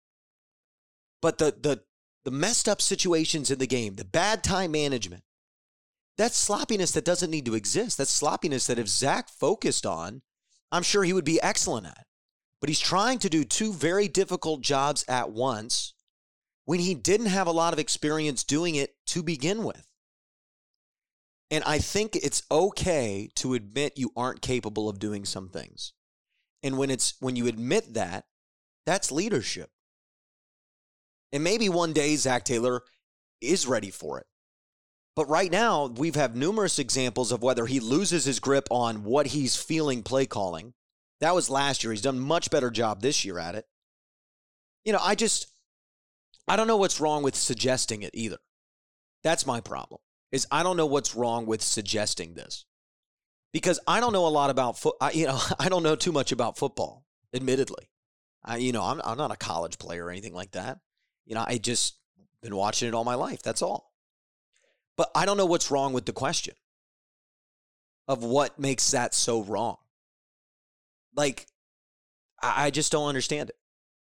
But 1.22 1.38
the 1.38 1.54
the 1.58 1.82
the 2.24 2.30
messed 2.30 2.68
up 2.68 2.82
situations 2.82 3.50
in 3.50 3.58
the 3.58 3.66
game, 3.66 3.94
the 3.94 4.04
bad 4.04 4.44
time 4.44 4.72
management, 4.72 5.22
that's 6.18 6.36
sloppiness 6.36 6.92
that 6.92 7.04
doesn't 7.04 7.30
need 7.30 7.46
to 7.46 7.54
exist. 7.54 7.98
That's 7.98 8.10
sloppiness 8.10 8.66
that 8.66 8.78
if 8.78 8.88
Zac 8.88 9.28
focused 9.28 9.86
on, 9.86 10.22
I'm 10.70 10.82
sure 10.82 11.02
he 11.02 11.12
would 11.12 11.24
be 11.24 11.40
excellent 11.42 11.86
at. 11.86 12.06
But 12.60 12.68
he's 12.68 12.80
trying 12.80 13.18
to 13.20 13.30
do 13.30 13.42
two 13.44 13.72
very 13.72 14.06
difficult 14.06 14.60
jobs 14.60 15.04
at 15.08 15.30
once. 15.30 15.94
when 16.70 16.78
he 16.78 16.94
didn't 16.94 17.26
have 17.26 17.48
a 17.48 17.50
lot 17.52 17.72
of 17.72 17.80
experience 17.80 18.44
doing 18.44 18.76
it 18.76 18.94
to 19.04 19.24
begin 19.24 19.64
with. 19.64 19.86
And 21.50 21.64
I 21.64 21.78
think 21.78 22.14
it's 22.14 22.44
okay 22.48 23.28
to 23.34 23.54
admit 23.54 23.94
you 23.98 24.12
aren't 24.16 24.40
capable 24.40 24.88
of 24.88 25.00
doing 25.00 25.24
some 25.24 25.48
things. 25.48 25.94
And 26.62 26.78
when 26.78 26.88
it's 26.88 27.14
when 27.18 27.34
you 27.34 27.48
admit 27.48 27.94
that, 27.94 28.26
that's 28.86 29.10
leadership. 29.10 29.70
And 31.32 31.42
maybe 31.42 31.68
one 31.68 31.92
day 31.92 32.14
Zac 32.14 32.44
Taylor 32.44 32.82
is 33.40 33.66
ready 33.66 33.90
for 33.90 34.20
it. 34.20 34.26
But 35.16 35.28
right 35.28 35.50
now, 35.50 35.86
we've 35.86 36.14
had 36.14 36.36
numerous 36.36 36.78
examples 36.78 37.32
of 37.32 37.42
whether 37.42 37.66
he 37.66 37.80
loses 37.80 38.24
his 38.24 38.40
grip 38.40 38.68
on 38.70 39.04
what 39.04 39.28
he's 39.28 39.56
feeling 39.56 40.02
play 40.02 40.26
calling. 40.26 40.72
That 41.20 41.34
was 41.34 41.50
last 41.50 41.82
year. 41.82 41.92
He's 41.92 42.02
done 42.02 42.18
much 42.18 42.50
better 42.50 42.70
job 42.70 43.02
this 43.02 43.24
year 43.24 43.38
at 43.38 43.54
it. 43.54 43.66
You 44.84 44.92
know, 44.92 45.00
I 45.02 45.14
just 45.14 45.46
I 46.48 46.56
don't 46.56 46.66
know 46.66 46.76
what's 46.76 47.00
wrong 47.00 47.22
with 47.22 47.34
suggesting 47.34 48.02
it 48.02 48.12
either. 48.14 48.38
That's 49.22 49.46
my 49.46 49.60
problem. 49.60 50.00
Is 50.32 50.46
I 50.50 50.62
don't 50.62 50.76
know 50.76 50.86
what's 50.86 51.14
wrong 51.14 51.44
with 51.44 51.60
suggesting 51.60 52.34
this. 52.34 52.64
Because 53.52 53.80
I 53.86 53.98
don't 53.98 54.12
know 54.12 54.26
a 54.26 54.28
lot 54.28 54.50
about 54.50 54.78
foot 54.78 54.94
you 55.12 55.26
know, 55.26 55.40
I 55.58 55.68
don't 55.68 55.82
know 55.82 55.96
too 55.96 56.12
much 56.12 56.32
about 56.32 56.56
football, 56.56 57.04
admittedly. 57.34 57.90
I 58.44 58.56
you 58.56 58.72
know, 58.72 58.82
I'm 58.82 59.00
I'm 59.04 59.18
not 59.18 59.32
a 59.32 59.36
college 59.36 59.78
player 59.78 60.06
or 60.06 60.10
anything 60.10 60.34
like 60.34 60.52
that. 60.52 60.78
You 61.26 61.34
know, 61.34 61.44
I 61.46 61.58
just 61.58 61.96
been 62.42 62.56
watching 62.56 62.88
it 62.88 62.94
all 62.94 63.04
my 63.04 63.16
life. 63.16 63.42
That's 63.42 63.60
all. 63.60 63.89
But 65.00 65.10
I 65.14 65.24
don't 65.24 65.38
know 65.38 65.46
what's 65.46 65.70
wrong 65.70 65.94
with 65.94 66.04
the 66.04 66.12
question 66.12 66.52
of 68.06 68.22
what 68.22 68.58
makes 68.58 68.90
that 68.90 69.14
so 69.14 69.42
wrong. 69.42 69.78
Like, 71.16 71.46
I 72.42 72.70
just 72.70 72.92
don't 72.92 73.08
understand 73.08 73.48
it. 73.48 73.56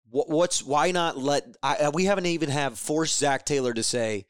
What's 0.09 0.63
why 0.63 0.93
not 0.93 1.19
let 1.19 1.49
I, 1.65 1.89
we 1.89 2.05
haven't 2.05 2.27
even 2.27 2.49
have 2.49 2.79
forced 2.79 3.19
Zac 3.19 3.45
Taylor 3.45 3.75
to 3.75 3.83
say, 3.83 4.27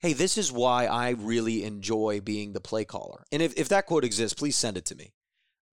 "Hey, 0.00 0.12
this 0.12 0.36
is 0.36 0.52
why 0.52 0.84
I 0.84 1.12
really 1.12 1.64
enjoy 1.64 2.20
being 2.20 2.52
the 2.52 2.60
play 2.60 2.84
caller." 2.84 3.24
And 3.32 3.40
if 3.40 3.54
if 3.56 3.70
that 3.70 3.86
quote 3.86 4.04
exists, 4.04 4.38
please 4.38 4.54
send 4.54 4.76
it 4.76 4.84
to 4.84 4.94
me. 4.94 5.14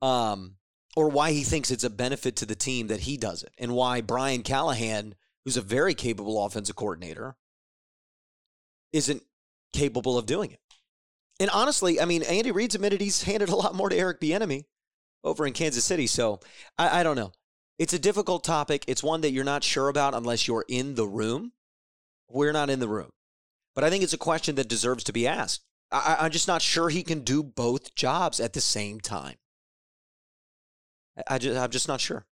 Um, 0.01 0.55
or 0.95 1.09
why 1.09 1.33
he 1.33 1.43
thinks 1.43 1.69
it's 1.69 1.83
a 1.83 1.89
benefit 1.89 2.37
to 2.37 2.45
the 2.45 2.55
team 2.55 2.87
that 2.87 3.01
he 3.01 3.17
does 3.17 3.43
it, 3.43 3.51
and 3.57 3.73
why 3.73 3.99
Brian 3.99 4.43
Callahan, 4.43 5.15
who's 5.43 5.57
a 5.57 5.61
very 5.61 5.95
capable 5.95 6.45
offensive 6.45 6.77
coordinator, 6.77 7.35
isn't 8.93 9.23
capable 9.73 10.17
of 10.17 10.25
doing 10.25 10.51
it. 10.51 10.59
And 11.39 11.49
honestly, 11.51 12.01
I 12.01 12.05
mean, 12.05 12.23
Andy 12.23 12.51
Reid's 12.51 12.75
admitted 12.75 13.01
he's 13.01 13.23
handed 13.23 13.49
a 13.49 13.55
lot 13.55 13.75
more 13.75 13.89
to 13.89 13.95
Eric 13.95 14.19
Bieniemy 14.19 14.65
over 15.23 15.45
in 15.45 15.53
Kansas 15.53 15.85
City. 15.85 16.07
So 16.07 16.39
I, 16.77 16.99
I 16.99 17.03
don't 17.03 17.15
know. 17.15 17.31
It's 17.77 17.93
a 17.93 17.99
difficult 17.99 18.43
topic. 18.43 18.83
It's 18.87 19.01
one 19.01 19.21
that 19.21 19.31
you're 19.31 19.45
not 19.45 19.63
sure 19.63 19.87
about 19.87 20.13
unless 20.13 20.47
you're 20.47 20.65
in 20.67 20.95
the 20.95 21.07
room. 21.07 21.53
We're 22.29 22.51
not 22.51 22.69
in 22.69 22.79
the 22.79 22.89
room. 22.89 23.09
But 23.73 23.83
I 23.85 23.89
think 23.89 24.03
it's 24.03 24.13
a 24.13 24.17
question 24.17 24.55
that 24.55 24.67
deserves 24.67 25.05
to 25.05 25.13
be 25.13 25.25
asked. 25.25 25.61
I, 25.91 26.17
I'm 26.19 26.31
just 26.31 26.47
not 26.47 26.61
sure 26.61 26.89
he 26.89 27.03
can 27.03 27.21
do 27.21 27.41
both 27.41 27.95
jobs 27.95 28.39
at 28.39 28.53
the 28.53 28.61
same 28.61 28.99
time. 28.99 29.35
I 31.27 31.37
just, 31.37 31.57
I'm 31.57 31.71
just 31.71 31.87
not 31.87 32.01
sure. 32.01 32.25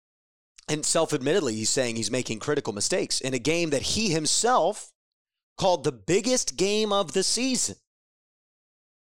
And 0.67 0.83
self 0.83 1.13
admittedly, 1.13 1.55
he's 1.55 1.69
saying 1.69 1.95
he's 1.95 2.09
making 2.09 2.39
critical 2.39 2.73
mistakes 2.73 3.21
in 3.21 3.33
a 3.33 3.39
game 3.39 3.69
that 3.69 3.83
he 3.83 4.09
himself 4.09 4.91
called 5.57 5.83
the 5.83 5.91
biggest 5.91 6.57
game 6.57 6.91
of 6.91 7.13
the 7.13 7.23
season. 7.23 7.75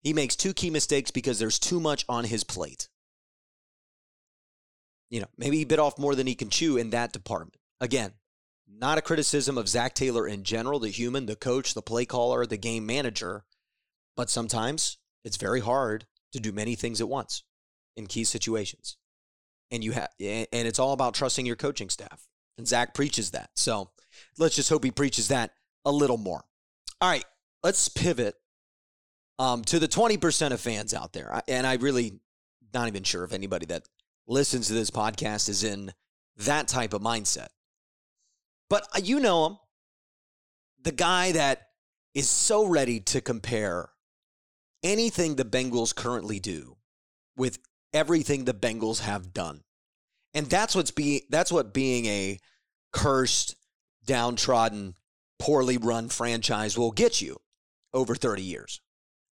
He 0.02 0.12
makes 0.12 0.36
two 0.36 0.54
key 0.54 0.70
mistakes 0.70 1.10
because 1.10 1.38
there's 1.38 1.58
too 1.58 1.80
much 1.80 2.04
on 2.08 2.24
his 2.24 2.44
plate. 2.44 2.88
You 5.10 5.20
know, 5.20 5.28
maybe 5.36 5.58
he 5.58 5.64
bit 5.64 5.78
off 5.78 5.98
more 5.98 6.14
than 6.14 6.26
he 6.26 6.34
can 6.34 6.50
chew 6.50 6.76
in 6.76 6.90
that 6.90 7.12
department. 7.12 7.56
Again, 7.80 8.12
not 8.68 8.98
a 8.98 9.02
criticism 9.02 9.58
of 9.58 9.68
Zac 9.68 9.94
Taylor 9.94 10.26
in 10.26 10.44
general, 10.44 10.78
the 10.78 10.88
human, 10.88 11.26
the 11.26 11.36
coach, 11.36 11.74
the 11.74 11.82
play 11.82 12.04
caller, 12.04 12.46
the 12.46 12.56
game 12.56 12.86
manager, 12.86 13.44
but 14.16 14.30
sometimes 14.30 14.98
it's 15.24 15.36
very 15.36 15.60
hard 15.60 16.06
to 16.32 16.40
do 16.40 16.52
many 16.52 16.74
things 16.76 17.00
at 17.00 17.08
once 17.08 17.42
in 17.96 18.06
key 18.06 18.24
situations. 18.24 18.96
And 19.70 19.84
you 19.84 19.92
have 19.92 20.08
and 20.18 20.46
it's 20.52 20.78
all 20.78 20.92
about 20.92 21.14
trusting 21.14 21.46
your 21.46 21.56
coaching 21.56 21.90
staff. 21.90 22.26
And 22.56 22.66
Zac 22.66 22.94
preaches 22.94 23.30
that. 23.30 23.50
So 23.54 23.90
let's 24.38 24.56
just 24.56 24.68
hope 24.68 24.84
he 24.84 24.90
preaches 24.90 25.28
that 25.28 25.52
a 25.84 25.92
little 25.92 26.18
more. 26.18 26.44
All 27.00 27.10
right, 27.10 27.24
let's 27.62 27.88
pivot 27.88 28.34
um, 29.38 29.62
to 29.64 29.78
the 29.78 29.88
20% 29.88 30.52
of 30.52 30.60
fans 30.60 30.92
out 30.92 31.12
there. 31.12 31.42
And 31.48 31.66
I 31.66 31.74
really 31.74 32.20
not 32.72 32.88
even 32.88 33.02
sure 33.02 33.24
if 33.24 33.32
anybody 33.32 33.66
that 33.66 33.88
listens 34.26 34.68
to 34.68 34.74
this 34.74 34.90
podcast 34.90 35.48
is 35.48 35.64
in 35.64 35.92
that 36.36 36.68
type 36.68 36.92
of 36.92 37.02
mindset. 37.02 37.48
But 38.68 38.86
uh, 38.94 39.00
you 39.02 39.18
know 39.20 39.46
him, 39.46 39.56
the 40.82 40.92
guy 40.92 41.32
that 41.32 41.68
is 42.14 42.28
so 42.28 42.66
ready 42.66 43.00
to 43.00 43.20
compare 43.20 43.90
anything 44.82 45.36
the 45.36 45.44
Bengals 45.44 45.94
currently 45.94 46.38
do 46.38 46.76
with 47.36 47.58
everything 47.92 48.44
the 48.44 48.54
Bengals 48.54 49.00
have 49.00 49.32
done. 49.32 49.62
And 50.32 50.46
that's 50.46 50.76
what's 50.76 50.92
be 50.92 51.24
that's 51.28 51.50
what 51.50 51.74
being 51.74 52.06
a 52.06 52.38
cursed, 52.92 53.56
downtrodden 54.04 54.94
poorly 55.40 55.78
run 55.78 56.08
franchise 56.08 56.78
will 56.78 56.92
get 56.92 57.20
you 57.20 57.40
over 57.92 58.14
30 58.14 58.42
years. 58.42 58.80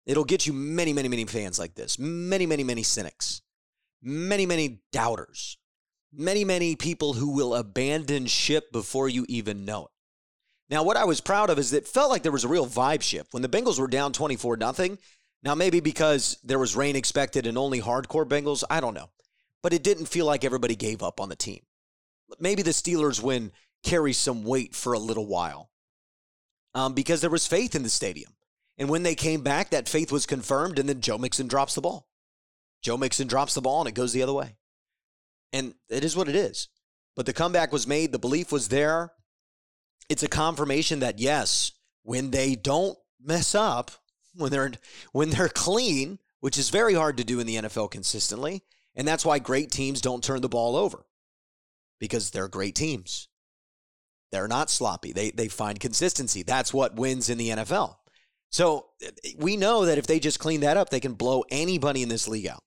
It'll 0.07 0.25
get 0.25 0.47
you 0.47 0.53
many, 0.53 0.93
many, 0.93 1.09
many 1.09 1.27
fans 1.27 1.59
like 1.59 1.75
this, 1.75 1.99
many, 1.99 2.47
many, 2.47 2.65
many 2.65 2.83
cynics, 2.83 3.43
many, 4.03 4.47
many 4.47 4.81
doubters, 4.91 5.59
many, 6.13 6.45
many 6.45 6.75
people 6.75 7.13
who 7.13 7.35
will 7.35 7.55
abandon 7.55 8.27
ship 8.27 8.73
before 8.73 9.09
you 9.09 9.27
even 9.29 9.67
know 9.67 9.85
it. 9.85 9.91
Now, 10.71 10.83
what 10.83 10.97
I 10.97 11.05
was 11.05 11.21
proud 11.21 11.51
of 11.51 11.59
is 11.59 11.71
that 11.71 11.85
it 11.85 11.89
felt 11.89 12.11
like 12.11 12.23
there 12.23 12.33
was 12.33 12.45
a 12.45 12.49
real 12.49 12.67
vibe 12.67 13.03
shift 13.03 13.33
when 13.33 13.43
the 13.43 13.49
Bengals 13.49 13.79
were 13.79 13.87
down 13.87 14.13
24 14.13 14.57
nothing. 14.57 14.99
Now, 15.43 15.55
maybe 15.55 15.81
because 15.81 16.39
there 16.43 16.59
was 16.59 16.75
rain 16.75 16.97
expected 16.97 17.47
and 17.47 17.57
only 17.57 17.81
hardcore 17.81 18.27
Bengals, 18.27 18.65
I 18.69 18.81
don't 18.81 18.95
know. 18.95 19.11
But 19.63 19.73
it 19.73 19.83
didn't 19.83 20.07
feel 20.07 20.27
like 20.27 20.45
everybody 20.45 20.75
gave 20.75 21.03
up 21.03 21.21
on 21.21 21.29
the 21.29 21.37
team. 21.37 21.61
Maybe 22.41 22.63
the 22.63 22.71
Steelers 22.71 23.23
win 23.23 23.53
carries 23.83 24.19
some 24.19 24.45
weight 24.45 24.75
for 24.75 24.93
a 24.93 24.99
little 24.99 25.27
while 25.27 25.71
um, 26.75 26.95
because 26.95 27.21
there 27.21 27.31
was 27.31 27.47
faith 27.47 27.75
in 27.75 27.83
the 27.83 27.89
stadium. 27.89 28.33
And 28.77 28.89
when 28.89 29.03
they 29.03 29.15
came 29.15 29.43
back, 29.43 29.71
that 29.71 29.89
faith 29.89 30.13
was 30.13 30.27
confirmed, 30.27 30.79
and 30.79 30.89
then 30.89 31.01
Joe 31.01 31.19
Mixon 31.19 31.49
drops 31.49 31.75
the 31.75 31.81
ball. 31.81 32.09
Joe 32.81 32.97
Mixon 32.97 33.27
drops 33.27 33.55
the 33.55 33.61
ball, 33.61 33.81
and 33.81 33.89
it 33.89 33.95
goes 33.95 34.13
the 34.13 34.23
other 34.23 34.33
way. 34.33 34.57
And 35.53 35.75
it 35.89 36.05
is 36.05 36.17
what 36.17 36.29
it 36.29 36.37
is. 36.37 36.69
But 37.17 37.27
the 37.27 37.33
comeback 37.33 37.73
was 37.73 37.87
made, 37.87 38.13
the 38.13 38.19
belief 38.19 38.53
was 38.53 38.69
there. 38.69 39.13
It's 40.09 40.23
a 40.23 40.29
confirmation 40.29 41.01
that, 41.01 41.19
yes, 41.19 41.73
when 42.05 42.31
they 42.31 42.55
don't 42.55 42.97
mess 43.21 43.55
up, 43.55 43.91
when 44.37 44.53
they're, 44.53 44.73
when 45.13 45.31
they're 45.31 45.49
clean, 45.49 46.21
which 46.41 46.57
is 46.57 46.71
very 46.71 46.95
hard 46.95 47.17
to 47.17 47.25
do 47.25 47.41
in 47.41 47.47
the 47.47 47.57
NFL 47.57 47.91
consistently, 47.91 48.63
and 48.95 49.07
that's 49.07 49.25
why 49.25 49.41
great 49.41 49.71
teams 49.71 50.01
don't 50.01 50.23
turn 50.23 50.41
the 50.41 50.49
ball 50.49 50.77
over 50.77 51.05
because 51.99 52.31
they're 52.31 52.49
great 52.49 52.77
teams. 52.77 53.29
They're 54.31 54.49
not 54.49 54.71
sloppy. 54.71 55.13
They 55.13 55.31
they 55.31 55.49
find 55.49 55.81
consistency. 55.81 56.43
That's 56.43 56.75
what 56.75 56.97
wins 56.97 57.31
in 57.31 57.39
the 57.39 57.51
NFL. 57.51 57.97
So 58.51 58.87
we 59.39 59.57
know 59.57 59.85
that 59.85 59.99
if 59.99 60.07
they 60.07 60.21
just 60.21 60.39
clean 60.39 60.61
that 60.61 60.77
up, 60.77 60.91
they 60.91 61.01
can 61.01 61.15
blow 61.15 61.45
anybody 61.51 62.03
in 62.03 62.09
this 62.09 62.29
league 62.29 62.47
out. 62.47 62.63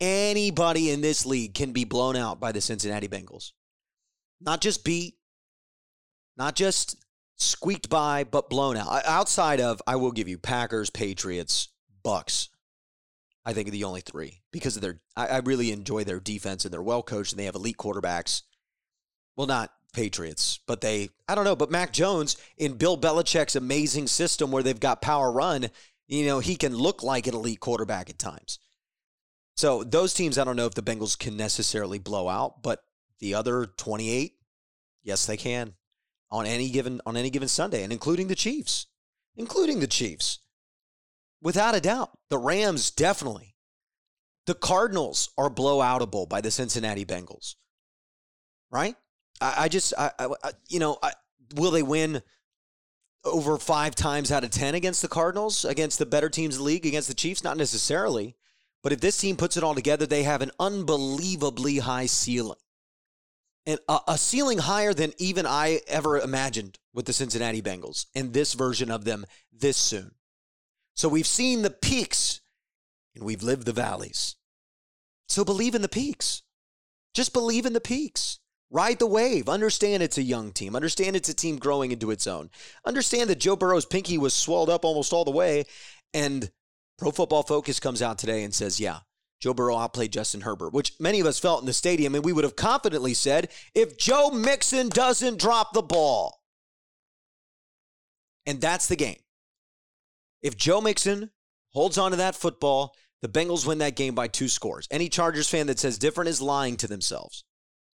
Anybody 0.00 0.90
in 0.90 1.00
this 1.00 1.24
league 1.24 1.54
can 1.54 1.72
be 1.72 1.84
blown 1.84 2.16
out 2.16 2.40
by 2.40 2.52
the 2.52 2.60
Cincinnati 2.60 3.08
Bengals. 3.08 3.52
Not 4.40 4.60
just 4.60 4.84
beat, 4.84 5.14
not 6.36 6.54
just 6.56 6.96
squeaked 7.36 7.88
by, 7.88 8.24
but 8.24 8.50
blown 8.50 8.76
out. 8.76 9.04
Outside 9.04 9.60
of, 9.60 9.80
I 9.86 9.96
will 9.96 10.12
give 10.12 10.28
you 10.28 10.38
Packers, 10.38 10.90
Patriots, 10.90 11.68
Bucs. 12.04 12.48
I 13.46 13.52
think 13.52 13.68
are 13.68 13.72
the 13.72 13.84
only 13.84 14.00
three 14.00 14.40
because 14.52 14.76
of 14.76 14.82
their. 14.82 15.00
I, 15.16 15.26
I 15.26 15.38
really 15.38 15.70
enjoy 15.70 16.04
their 16.04 16.20
defense 16.20 16.64
and 16.64 16.72
they're 16.72 16.82
well 16.82 17.02
coached 17.02 17.32
and 17.32 17.38
they 17.38 17.44
have 17.44 17.54
elite 17.54 17.76
quarterbacks. 17.76 18.42
Well, 19.36 19.46
not 19.46 19.70
Patriots, 19.94 20.60
but 20.66 20.80
they, 20.80 21.08
I 21.28 21.34
don't 21.34 21.44
know, 21.44 21.56
but 21.56 21.70
Mac 21.70 21.92
Jones 21.92 22.36
in 22.58 22.74
Bill 22.74 22.98
Belichick's 22.98 23.56
amazing 23.56 24.08
system 24.08 24.50
where 24.50 24.62
they've 24.62 24.78
got 24.78 25.00
power 25.00 25.32
run, 25.32 25.70
you 26.06 26.26
know, 26.26 26.40
he 26.40 26.56
can 26.56 26.76
look 26.76 27.02
like 27.02 27.26
an 27.26 27.34
elite 27.34 27.60
quarterback 27.60 28.10
at 28.10 28.18
times. 28.18 28.58
So 29.56 29.84
those 29.84 30.12
teams, 30.12 30.36
I 30.36 30.44
don't 30.44 30.56
know 30.56 30.66
if 30.66 30.74
the 30.74 30.82
Bengals 30.82 31.18
can 31.18 31.36
necessarily 31.36 31.98
blow 31.98 32.28
out, 32.28 32.62
but 32.62 32.82
the 33.20 33.34
other 33.34 33.66
28, 33.66 34.34
yes, 35.02 35.26
they 35.26 35.36
can 35.36 35.74
on 36.30 36.46
any 36.46 36.68
given 36.68 37.00
on 37.06 37.16
any 37.16 37.30
given 37.30 37.48
Sunday, 37.48 37.84
and 37.84 37.92
including 37.92 38.26
the 38.26 38.34
Chiefs, 38.34 38.86
including 39.36 39.78
the 39.78 39.86
Chiefs, 39.86 40.40
without 41.40 41.76
a 41.76 41.80
doubt. 41.80 42.10
The 42.28 42.38
Rams 42.38 42.90
definitely. 42.90 43.54
The 44.46 44.54
Cardinals 44.54 45.30
are 45.38 45.48
blowoutable 45.48 46.28
by 46.28 46.40
the 46.40 46.50
Cincinnati 46.50 47.04
Bengals, 47.04 47.54
right? 48.70 48.96
I, 49.40 49.54
I 49.64 49.68
just, 49.68 49.94
I, 49.98 50.10
I, 50.18 50.50
you 50.68 50.78
know, 50.78 50.98
will 51.54 51.70
they 51.70 51.82
win 51.82 52.22
over 53.24 53.56
five 53.58 53.94
times 53.94 54.30
out 54.30 54.44
of 54.44 54.50
10 54.50 54.74
against 54.74 55.02
the 55.02 55.08
Cardinals, 55.08 55.64
against 55.64 55.98
the 55.98 56.06
better 56.06 56.28
teams 56.28 56.56
in 56.56 56.60
the 56.60 56.64
league, 56.64 56.86
against 56.86 57.08
the 57.08 57.14
Chiefs? 57.14 57.44
Not 57.44 57.56
necessarily. 57.56 58.36
But 58.82 58.92
if 58.92 59.00
this 59.00 59.16
team 59.16 59.36
puts 59.36 59.56
it 59.56 59.64
all 59.64 59.74
together, 59.74 60.04
they 60.06 60.24
have 60.24 60.42
an 60.42 60.50
unbelievably 60.60 61.78
high 61.78 62.06
ceiling. 62.06 62.58
and 63.66 63.78
a, 63.88 63.98
a 64.08 64.18
ceiling 64.18 64.58
higher 64.58 64.92
than 64.92 65.14
even 65.18 65.46
I 65.46 65.80
ever 65.86 66.18
imagined 66.18 66.78
with 66.92 67.06
the 67.06 67.14
Cincinnati 67.14 67.62
Bengals 67.62 68.06
and 68.14 68.32
this 68.32 68.52
version 68.52 68.90
of 68.90 69.04
them 69.04 69.24
this 69.50 69.78
soon. 69.78 70.12
So 70.94 71.08
we've 71.08 71.26
seen 71.26 71.62
the 71.62 71.70
peaks 71.70 72.40
and 73.14 73.24
we've 73.24 73.42
lived 73.42 73.64
the 73.64 73.72
valleys. 73.72 74.36
So 75.28 75.44
believe 75.44 75.74
in 75.74 75.82
the 75.82 75.88
peaks. 75.88 76.42
Just 77.14 77.32
believe 77.32 77.64
in 77.64 77.72
the 77.72 77.80
peaks. 77.80 78.38
Ride 78.74 78.98
the 78.98 79.06
wave. 79.06 79.48
Understand 79.48 80.02
it's 80.02 80.18
a 80.18 80.22
young 80.22 80.50
team. 80.50 80.74
Understand 80.74 81.14
it's 81.14 81.28
a 81.28 81.34
team 81.34 81.58
growing 81.58 81.92
into 81.92 82.10
its 82.10 82.26
own. 82.26 82.50
Understand 82.84 83.30
that 83.30 83.38
Joe 83.38 83.54
Burrow's 83.54 83.86
pinky 83.86 84.18
was 84.18 84.34
swelled 84.34 84.68
up 84.68 84.84
almost 84.84 85.12
all 85.12 85.24
the 85.24 85.30
way. 85.30 85.64
And 86.12 86.50
Pro 86.98 87.12
Football 87.12 87.44
Focus 87.44 87.78
comes 87.78 88.02
out 88.02 88.18
today 88.18 88.42
and 88.42 88.52
says, 88.52 88.80
yeah, 88.80 88.98
Joe 89.40 89.54
Burrow 89.54 89.76
outplayed 89.76 90.10
Justin 90.10 90.40
Herbert, 90.40 90.72
which 90.72 90.92
many 90.98 91.20
of 91.20 91.26
us 91.26 91.38
felt 91.38 91.60
in 91.60 91.66
the 91.66 91.72
stadium. 91.72 92.16
And 92.16 92.24
we 92.24 92.32
would 92.32 92.42
have 92.42 92.56
confidently 92.56 93.14
said, 93.14 93.48
if 93.76 93.96
Joe 93.96 94.32
Mixon 94.32 94.88
doesn't 94.88 95.38
drop 95.38 95.72
the 95.72 95.80
ball. 95.80 96.40
And 98.44 98.60
that's 98.60 98.88
the 98.88 98.96
game. 98.96 99.20
If 100.42 100.56
Joe 100.56 100.80
Mixon 100.80 101.30
holds 101.72 101.96
on 101.96 102.10
to 102.10 102.16
that 102.16 102.34
football, 102.34 102.96
the 103.22 103.28
Bengals 103.28 103.68
win 103.68 103.78
that 103.78 103.94
game 103.94 104.16
by 104.16 104.26
two 104.26 104.48
scores. 104.48 104.88
Any 104.90 105.08
Chargers 105.08 105.48
fan 105.48 105.68
that 105.68 105.78
says 105.78 105.96
different 105.96 106.28
is 106.28 106.42
lying 106.42 106.76
to 106.78 106.88
themselves. 106.88 107.44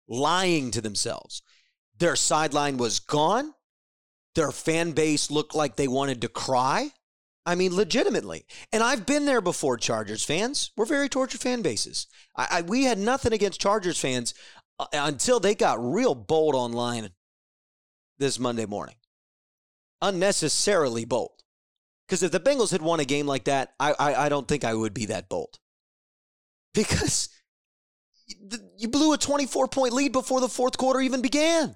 Lying 0.08 0.72
to 0.72 0.82
themselves. 0.82 1.42
Their 1.98 2.16
sideline 2.16 2.78
was 2.78 3.00
gone. 3.00 3.54
Their 4.36 4.52
fan 4.52 4.92
base 4.92 5.32
looked 5.32 5.56
like 5.56 5.76
they 5.76 5.88
wanted 5.88 6.22
to 6.22 6.28
cry. 6.28 6.92
I 7.46 7.56
mean, 7.56 7.76
legitimately. 7.76 8.46
And 8.74 8.84
I've 8.84 9.06
been 9.06 9.26
there 9.26 9.42
before, 9.42 9.78
Chargers 9.78 10.24
fans. 10.24 10.72
We're 10.76 10.86
very 10.86 11.08
tortured 11.08 11.42
fan 11.42 11.62
bases. 11.62 12.08
I, 12.36 12.48
I, 12.52 12.62
we 12.64 12.84
had 12.84 12.98
nothing 12.98 13.34
against 13.34 13.62
Chargers 13.62 14.00
fans 14.00 14.34
uh, 14.80 14.88
until 14.94 15.40
they 15.40 15.56
got 15.56 15.78
real 15.80 16.16
bold 16.16 16.56
online 16.56 17.12
this 18.18 18.40
Monday 18.40 18.66
morning. 18.66 18.96
Unnecessarily 20.02 21.06
bold. 21.06 21.44
Because 22.08 22.24
if 22.24 22.32
the 22.32 22.40
Bengals 22.40 22.72
had 22.72 22.82
won 22.82 23.00
a 23.00 23.06
game 23.06 23.26
like 23.28 23.46
that, 23.46 23.74
I, 23.80 23.94
I, 23.98 24.26
I 24.26 24.30
don't 24.30 24.48
think 24.48 24.64
I 24.64 24.74
would 24.74 24.94
be 24.94 25.06
that 25.08 25.30
bold. 25.30 25.60
Because 26.74 27.30
you 28.78 28.88
blew 28.88 29.14
a 29.14 29.18
24 29.18 29.68
point 29.68 29.94
lead 29.94 30.12
before 30.12 30.42
the 30.42 30.50
fourth 30.50 30.78
quarter 30.78 31.00
even 31.02 31.22
began. 31.22 31.76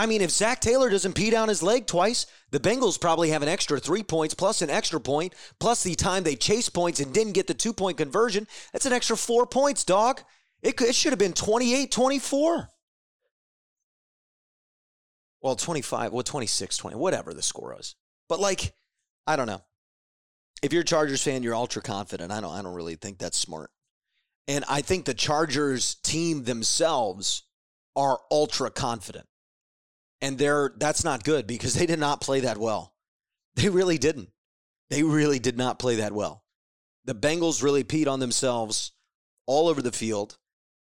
I 0.00 0.06
mean, 0.06 0.22
if 0.22 0.30
Zac 0.30 0.60
Taylor 0.60 0.90
doesn't 0.90 1.14
pee 1.14 1.30
down 1.30 1.48
his 1.48 1.60
leg 1.60 1.88
twice, 1.88 2.26
the 2.52 2.60
Bengals 2.60 3.00
probably 3.00 3.30
have 3.30 3.42
an 3.42 3.48
extra 3.48 3.80
three 3.80 4.04
points 4.04 4.32
plus 4.32 4.62
an 4.62 4.70
extra 4.70 5.00
point, 5.00 5.34
plus 5.58 5.82
the 5.82 5.96
time 5.96 6.22
they 6.22 6.36
chased 6.36 6.72
points 6.72 7.00
and 7.00 7.12
didn't 7.12 7.32
get 7.32 7.48
the 7.48 7.54
two 7.54 7.72
point 7.72 7.98
conversion. 7.98 8.46
That's 8.72 8.86
an 8.86 8.92
extra 8.92 9.16
four 9.16 9.44
points, 9.44 9.82
dog. 9.82 10.22
It, 10.62 10.76
could, 10.76 10.88
it 10.88 10.94
should 10.94 11.12
have 11.12 11.18
been 11.18 11.32
28 11.32 11.90
24. 11.90 12.68
Well, 15.40 15.56
25, 15.56 16.12
well, 16.12 16.22
26 16.22 16.76
20, 16.76 16.96
whatever 16.96 17.34
the 17.34 17.42
score 17.42 17.74
was. 17.74 17.96
But 18.28 18.40
like, 18.40 18.74
I 19.26 19.36
don't 19.36 19.46
know. 19.46 19.62
If 20.62 20.72
you're 20.72 20.82
a 20.82 20.84
Chargers 20.84 21.22
fan, 21.22 21.42
you're 21.42 21.54
ultra 21.54 21.82
confident. 21.82 22.32
I 22.32 22.40
don't 22.40 22.52
I 22.52 22.62
don't 22.62 22.74
really 22.74 22.96
think 22.96 23.18
that's 23.18 23.38
smart. 23.38 23.70
And 24.48 24.64
I 24.66 24.80
think 24.80 25.04
the 25.04 25.14
Chargers 25.14 25.96
team 25.96 26.44
themselves 26.44 27.44
are 27.94 28.18
ultra 28.30 28.70
confident. 28.70 29.26
And 30.20 30.38
they're 30.38 30.72
that's 30.76 31.04
not 31.04 31.22
good 31.22 31.46
because 31.46 31.74
they 31.74 31.86
did 31.86 32.00
not 32.00 32.20
play 32.20 32.40
that 32.40 32.58
well. 32.58 32.94
They 33.54 33.68
really 33.68 33.98
didn't. 33.98 34.30
They 34.88 35.02
really 35.02 35.38
did 35.38 35.58
not 35.58 35.78
play 35.78 35.96
that 35.96 36.12
well. 36.12 36.44
The 37.04 37.14
Bengals 37.14 37.62
really 37.62 37.82
peed 37.82 38.06
on 38.06 38.20
themselves 38.20 38.92
all 39.46 39.68
over 39.68 39.82
the 39.82 39.92
field. 39.92 40.38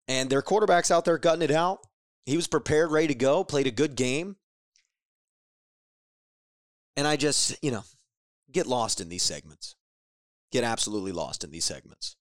And 0.08 0.30
their 0.30 0.42
quarterback's 0.42 0.92
out 0.92 1.06
there 1.06 1.18
gutting 1.18 1.44
it 1.44 1.52
out. 1.52 1.80
He 2.26 2.36
was 2.36 2.48
prepared, 2.48 2.92
ready 2.92 3.08
to 3.08 3.16
go, 3.16 3.44
played 3.44 3.68
a 3.68 3.72
good 3.72 3.96
game. 3.96 4.38
And 6.98 7.08
I 7.08 7.16
just, 7.16 7.56
you 7.64 7.72
know, 7.72 7.84
get 8.52 8.68
lost 8.68 9.00
in 9.00 9.10
these 9.10 9.24
segments. 9.24 9.76
Get 10.52 10.64
absolutely 10.64 11.12
lost 11.12 11.44
in 11.44 11.52
these 11.52 11.66
segments. 11.66 12.16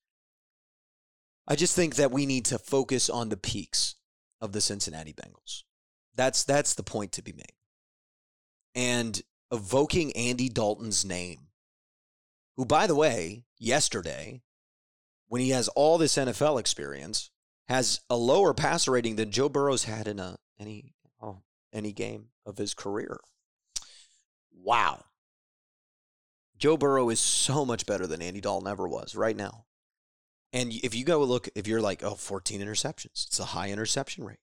I 1.47 1.57
just 1.57 1.75
think 1.75 1.97
that 1.97 2.13
we 2.13 2.27
need 2.27 2.45
to 2.47 2.59
focus 2.59 3.11
on 3.11 3.29
the 3.29 3.37
peaks 3.37 3.97
of 4.41 4.53
the 4.53 4.61
Cincinnati 4.61 5.13
Bengals. 5.13 5.63
That's 6.15 6.45
that's 6.45 6.75
the 6.75 6.83
point 6.83 7.13
to 7.13 7.23
be 7.23 7.33
made. 7.33 7.53
And 8.75 9.21
evoking 9.51 10.12
Andy 10.12 10.49
Dalton's 10.49 11.05
name, 11.05 11.49
who 12.57 12.64
by 12.64 12.87
the 12.87 12.95
way, 12.95 13.45
yesterday, 13.59 14.43
when 15.29 15.40
he 15.40 15.51
has 15.51 15.69
all 15.69 15.99
this 15.99 16.16
NFL 16.16 16.61
experience, 16.61 17.31
has 17.69 18.01
a 18.11 18.16
lower 18.16 18.55
passer 18.55 18.93
rating 18.93 19.16
than 19.16 19.31
Joe 19.31 19.49
Burrow's 19.49 19.85
had 19.85 20.07
in 20.07 20.19
a 20.19 20.37
any 20.59 20.95
oh, 21.21 21.38
any 21.73 21.93
game 21.93 22.29
of 22.47 22.59
his 22.59 22.75
career. 22.75 23.19
Wow. 24.55 25.05
Joe 26.57 26.77
Burrow 26.77 27.09
is 27.09 27.19
so 27.19 27.64
much 27.64 27.87
better 27.87 28.07
than 28.07 28.23
Andy 28.23 28.40
Dalton 28.40 28.69
ever 28.69 28.87
was 28.87 29.16
right 29.16 29.37
now. 29.37 29.64
And 30.53 30.73
if 30.73 30.95
you 30.95 31.05
go 31.05 31.23
look, 31.25 31.49
if 31.55 31.67
you're 31.67 31.81
like, 31.81 32.03
oh, 32.03 32.15
14 32.15 32.61
interceptions, 32.61 33.27
it's 33.27 33.41
a 33.41 33.47
high 33.47 33.71
interception 33.71 34.25
rate. 34.25 34.41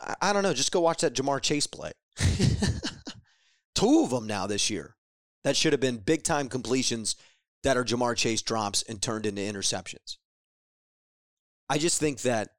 I, 0.00 0.14
I 0.22 0.32
don't 0.32 0.42
know. 0.42 0.54
Just 0.54 0.72
go 0.72 0.80
watch 0.80 1.00
that 1.00 1.14
Ja'Marr 1.14 1.40
Chase 1.40 1.66
play. 1.66 1.92
Two 3.74 4.02
of 4.04 4.10
them 4.10 4.26
now 4.26 4.46
this 4.46 4.70
year 4.70 4.96
that 5.44 5.56
should 5.56 5.72
have 5.72 5.80
been 5.80 5.98
big 5.98 6.22
time 6.22 6.48
completions 6.48 7.16
that 7.62 7.76
are 7.76 7.84
Ja'Marr 7.84 8.16
Chase 8.16 8.42
drops 8.42 8.82
and 8.82 9.02
turned 9.02 9.26
into 9.26 9.42
interceptions. 9.42 10.16
I 11.68 11.78
just 11.78 11.98
think 11.98 12.22
that 12.22 12.50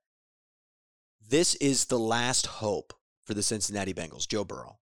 this 1.30 1.56
is 1.56 1.86
the 1.86 2.00
last 2.00 2.46
hope 2.46 2.94
for 3.26 3.34
the 3.34 3.44
Cincinnati 3.44 3.94
Bengals, 3.94 4.28
Joe 4.28 4.44
Burrow. 4.44 4.80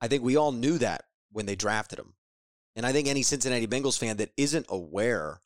I 0.00 0.08
think 0.08 0.22
we 0.22 0.36
all 0.36 0.52
knew 0.52 0.78
that 0.78 1.04
when 1.30 1.46
they 1.46 1.54
drafted 1.54 1.98
him. 1.98 2.14
And 2.74 2.86
I 2.86 2.92
think 2.92 3.08
any 3.08 3.22
Cincinnati 3.22 3.66
Bengals 3.66 3.98
fan 3.98 4.16
that 4.18 4.32
isn't 4.36 4.66
aware 4.68 5.40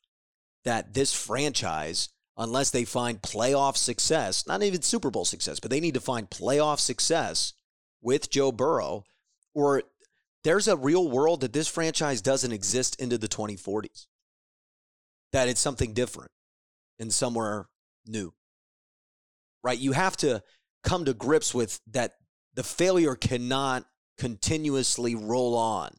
that 0.67 0.93
this 0.93 1.13
franchise, 1.13 2.09
unless 2.35 2.71
they 2.71 2.83
find 2.83 3.21
playoff 3.21 3.77
success, 3.77 4.45
not 4.47 4.61
even 4.61 4.81
Super 4.81 5.09
Bowl 5.09 5.23
success, 5.23 5.61
but 5.61 5.71
they 5.71 5.79
need 5.79 5.93
to 5.93 6.01
find 6.01 6.29
playoff 6.29 6.79
success 6.79 7.53
with 8.01 8.29
Joe 8.29 8.51
Burrow, 8.51 9.05
or 9.55 9.83
there's 10.43 10.67
a 10.67 10.75
real 10.75 11.09
world 11.09 11.39
that 11.39 11.53
this 11.53 11.69
franchise 11.69 12.21
doesn't 12.21 12.51
exist 12.51 13.01
into 13.01 13.17
the 13.17 13.29
2040s. 13.29 14.07
That 15.31 15.47
it's 15.47 15.61
something 15.61 15.93
different 15.93 16.31
and 16.99 17.13
somewhere 17.13 17.69
new. 18.05 18.33
Right? 19.63 19.79
You 19.79 19.93
have 19.93 20.17
to 20.17 20.43
come 20.83 21.05
to 21.05 21.13
grips 21.13 21.53
with 21.53 21.79
that 21.91 22.15
the 22.55 22.63
failure 22.63 23.15
cannot 23.15 23.85
continuously 24.17 25.15
roll 25.15 25.55
on 25.55 25.91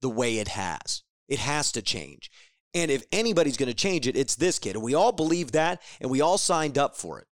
the 0.00 0.08
way 0.08 0.38
it 0.38 0.48
has. 0.48 1.02
It 1.28 1.40
has 1.40 1.72
to 1.72 1.82
change. 1.82 2.30
And 2.78 2.92
if 2.92 3.04
anybody's 3.10 3.56
going 3.56 3.68
to 3.68 3.74
change 3.74 4.06
it, 4.06 4.16
it's 4.16 4.36
this 4.36 4.60
kid. 4.60 4.76
And 4.76 4.84
we 4.84 4.94
all 4.94 5.10
believe 5.10 5.52
that, 5.52 5.82
and 6.00 6.10
we 6.10 6.20
all 6.20 6.38
signed 6.38 6.78
up 6.78 6.96
for 6.96 7.18
it. 7.18 7.26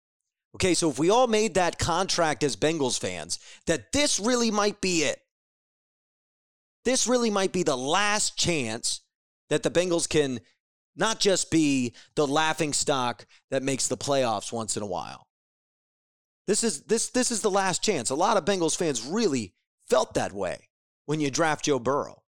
Okay, 0.55 0.73
so 0.73 0.89
if 0.89 0.97
we 0.97 1.09
all 1.09 1.27
made 1.27 1.55
that 1.55 1.77
contract 1.77 2.43
as 2.43 2.55
Bengals 2.55 2.99
fans, 2.99 3.39
that 3.65 3.91
this 3.91 4.19
really 4.19 4.51
might 4.51 4.79
be 4.79 5.03
it. 5.03 5.19
This 6.85 7.07
really 7.07 7.29
might 7.29 7.51
be 7.51 7.63
the 7.63 7.77
last 7.77 8.37
chance 8.37 9.01
that 9.49 9.63
the 9.63 9.71
Bengals 9.71 10.07
can 10.07 10.39
not 10.95 11.19
just 11.19 11.51
be 11.51 11.93
the 12.15 12.27
laughing 12.27 12.71
stock 12.71 13.25
that 13.51 13.63
makes 13.63 13.87
the 13.87 13.97
playoffs 13.97 14.53
once 14.53 14.77
in 14.77 14.83
a 14.83 14.87
while. 14.87 15.27
This 16.47 16.63
is 16.63 16.83
this 16.83 17.09
this 17.09 17.31
is 17.31 17.41
the 17.41 17.51
last 17.51 17.83
chance. 17.83 18.09
A 18.09 18.15
lot 18.15 18.37
of 18.37 18.45
Bengals 18.45 18.77
fans 18.77 19.05
really 19.05 19.53
felt 19.89 20.13
that 20.13 20.33
way 20.33 20.69
when 21.05 21.19
you 21.19 21.31
draft 21.31 21.65
Joe 21.65 21.79
Burrow. 21.79 22.21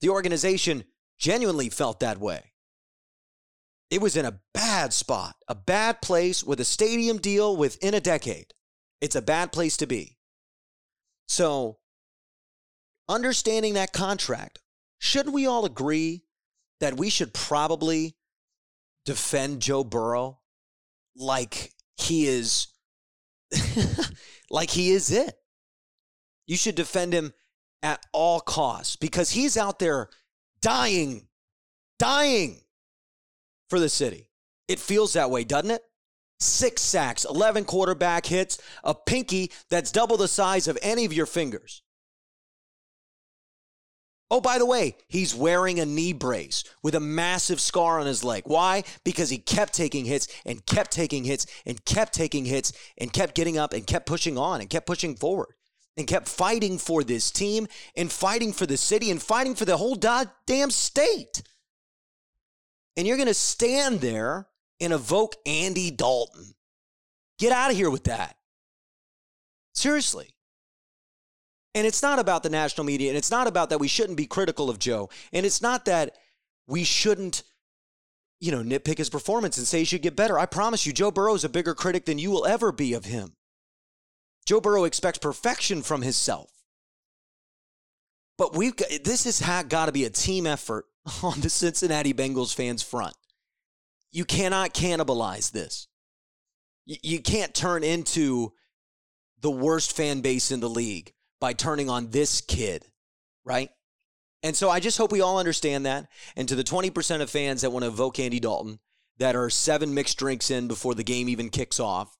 The 0.00 0.08
organization 0.08 0.84
genuinely 1.20 1.68
felt 1.68 2.00
that 2.00 2.18
way. 2.18 2.52
It 3.90 4.00
was 4.00 4.16
in 4.16 4.24
a 4.24 4.40
bad 4.54 4.92
spot, 4.92 5.36
a 5.46 5.54
bad 5.54 6.00
place 6.00 6.42
with 6.42 6.58
a 6.60 6.64
stadium 6.64 7.18
deal 7.18 7.56
within 7.56 7.94
a 7.94 8.00
decade. 8.00 8.54
It's 9.00 9.16
a 9.16 9.22
bad 9.22 9.52
place 9.52 9.76
to 9.78 9.86
be. 9.86 10.16
So, 11.28 11.78
understanding 13.08 13.74
that 13.74 13.92
contract, 13.92 14.60
shouldn't 14.98 15.34
we 15.34 15.46
all 15.46 15.64
agree 15.64 16.24
that 16.80 16.96
we 16.96 17.10
should 17.10 17.34
probably 17.34 18.16
defend 19.04 19.60
Joe 19.60 19.84
Burrow 19.84 20.40
like 21.16 21.72
he 21.96 22.26
is 22.26 22.68
like 24.50 24.70
he 24.70 24.90
is 24.90 25.10
it? 25.10 25.34
You 26.46 26.56
should 26.56 26.74
defend 26.74 27.12
him 27.12 27.32
at 27.82 28.04
all 28.12 28.40
costs 28.40 28.96
because 28.96 29.30
he's 29.30 29.56
out 29.56 29.78
there 29.78 30.08
dying, 30.62 31.26
dying 31.98 32.60
for 33.68 33.78
the 33.78 33.88
city. 33.88 34.28
It 34.68 34.78
feels 34.78 35.14
that 35.14 35.30
way, 35.30 35.44
doesn't 35.44 35.70
it? 35.70 35.82
Six 36.38 36.80
sacks, 36.80 37.26
11 37.28 37.64
quarterback 37.64 38.24
hits, 38.24 38.58
a 38.82 38.94
pinky 38.94 39.52
that's 39.68 39.92
double 39.92 40.16
the 40.16 40.28
size 40.28 40.68
of 40.68 40.78
any 40.80 41.04
of 41.04 41.12
your 41.12 41.26
fingers. 41.26 41.82
Oh, 44.32 44.40
by 44.40 44.58
the 44.58 44.66
way, 44.66 44.96
he's 45.08 45.34
wearing 45.34 45.80
a 45.80 45.86
knee 45.86 46.12
brace 46.12 46.62
with 46.84 46.94
a 46.94 47.00
massive 47.00 47.60
scar 47.60 47.98
on 47.98 48.06
his 48.06 48.22
leg. 48.22 48.44
Why? 48.46 48.84
Because 49.04 49.28
he 49.28 49.38
kept 49.38 49.74
taking 49.74 50.04
hits 50.04 50.28
and 50.46 50.64
kept 50.64 50.92
taking 50.92 51.24
hits 51.24 51.46
and 51.66 51.84
kept 51.84 52.14
taking 52.14 52.44
hits 52.44 52.72
and 52.96 53.12
kept 53.12 53.34
getting 53.34 53.58
up 53.58 53.72
and 53.72 53.84
kept 53.84 54.06
pushing 54.06 54.38
on 54.38 54.60
and 54.60 54.70
kept 54.70 54.86
pushing 54.86 55.16
forward 55.16 55.54
and 55.96 56.06
kept 56.06 56.28
fighting 56.28 56.78
for 56.78 57.04
this 57.04 57.30
team 57.30 57.66
and 57.96 58.10
fighting 58.10 58.52
for 58.52 58.66
the 58.66 58.76
city 58.76 59.10
and 59.10 59.22
fighting 59.22 59.54
for 59.54 59.64
the 59.64 59.76
whole 59.76 59.96
goddamn 59.96 60.70
state. 60.70 61.42
And 62.96 63.06
you're 63.06 63.16
going 63.16 63.28
to 63.28 63.34
stand 63.34 64.00
there 64.00 64.46
and 64.80 64.92
evoke 64.92 65.36
Andy 65.46 65.90
Dalton. 65.90 66.54
Get 67.38 67.52
out 67.52 67.70
of 67.70 67.76
here 67.76 67.90
with 67.90 68.04
that. 68.04 68.36
Seriously. 69.74 70.34
And 71.74 71.86
it's 71.86 72.02
not 72.02 72.18
about 72.18 72.42
the 72.42 72.50
national 72.50 72.84
media, 72.84 73.10
and 73.10 73.16
it's 73.16 73.30
not 73.30 73.46
about 73.46 73.70
that 73.70 73.78
we 73.78 73.88
shouldn't 73.88 74.16
be 74.16 74.26
critical 74.26 74.68
of 74.68 74.78
Joe, 74.78 75.08
and 75.32 75.46
it's 75.46 75.62
not 75.62 75.84
that 75.84 76.16
we 76.66 76.82
shouldn't, 76.82 77.44
you 78.40 78.50
know, 78.50 78.62
nitpick 78.62 78.98
his 78.98 79.08
performance 79.08 79.56
and 79.56 79.66
say 79.66 79.78
he 79.78 79.84
should 79.84 80.02
get 80.02 80.16
better. 80.16 80.38
I 80.38 80.46
promise 80.46 80.84
you, 80.84 80.92
Joe 80.92 81.12
Burrow 81.12 81.34
is 81.34 81.44
a 81.44 81.48
bigger 81.48 81.74
critic 81.74 82.06
than 82.06 82.18
you 82.18 82.30
will 82.30 82.44
ever 82.44 82.72
be 82.72 82.92
of 82.94 83.04
him. 83.04 83.36
Joe 84.50 84.60
Burrow 84.60 84.82
expects 84.82 85.18
perfection 85.18 85.80
from 85.80 86.02
himself. 86.02 86.50
But 88.36 88.56
we've 88.56 88.74
got, 88.74 88.88
this 89.04 89.22
has 89.22 89.64
got 89.68 89.86
to 89.86 89.92
be 89.92 90.06
a 90.06 90.10
team 90.10 90.44
effort 90.44 90.86
on 91.22 91.40
the 91.40 91.48
Cincinnati 91.48 92.12
Bengals 92.12 92.52
fans 92.52 92.82
front. 92.82 93.14
You 94.10 94.24
cannot 94.24 94.74
cannibalize 94.74 95.52
this. 95.52 95.86
You 96.84 97.20
can't 97.20 97.54
turn 97.54 97.84
into 97.84 98.52
the 99.40 99.52
worst 99.52 99.96
fan 99.96 100.20
base 100.20 100.50
in 100.50 100.58
the 100.58 100.68
league 100.68 101.12
by 101.40 101.52
turning 101.52 101.88
on 101.88 102.10
this 102.10 102.40
kid, 102.40 102.84
right? 103.44 103.70
And 104.42 104.56
so 104.56 104.68
I 104.68 104.80
just 104.80 104.98
hope 104.98 105.12
we 105.12 105.20
all 105.20 105.38
understand 105.38 105.86
that. 105.86 106.08
And 106.34 106.48
to 106.48 106.56
the 106.56 106.64
20% 106.64 107.20
of 107.20 107.30
fans 107.30 107.60
that 107.60 107.70
want 107.70 107.84
to 107.84 107.88
evoke 107.88 108.18
Andy 108.18 108.40
Dalton, 108.40 108.80
that 109.18 109.36
are 109.36 109.48
seven 109.48 109.94
mixed 109.94 110.18
drinks 110.18 110.50
in 110.50 110.66
before 110.66 110.96
the 110.96 111.04
game 111.04 111.28
even 111.28 111.50
kicks 111.50 111.78
off, 111.78 112.16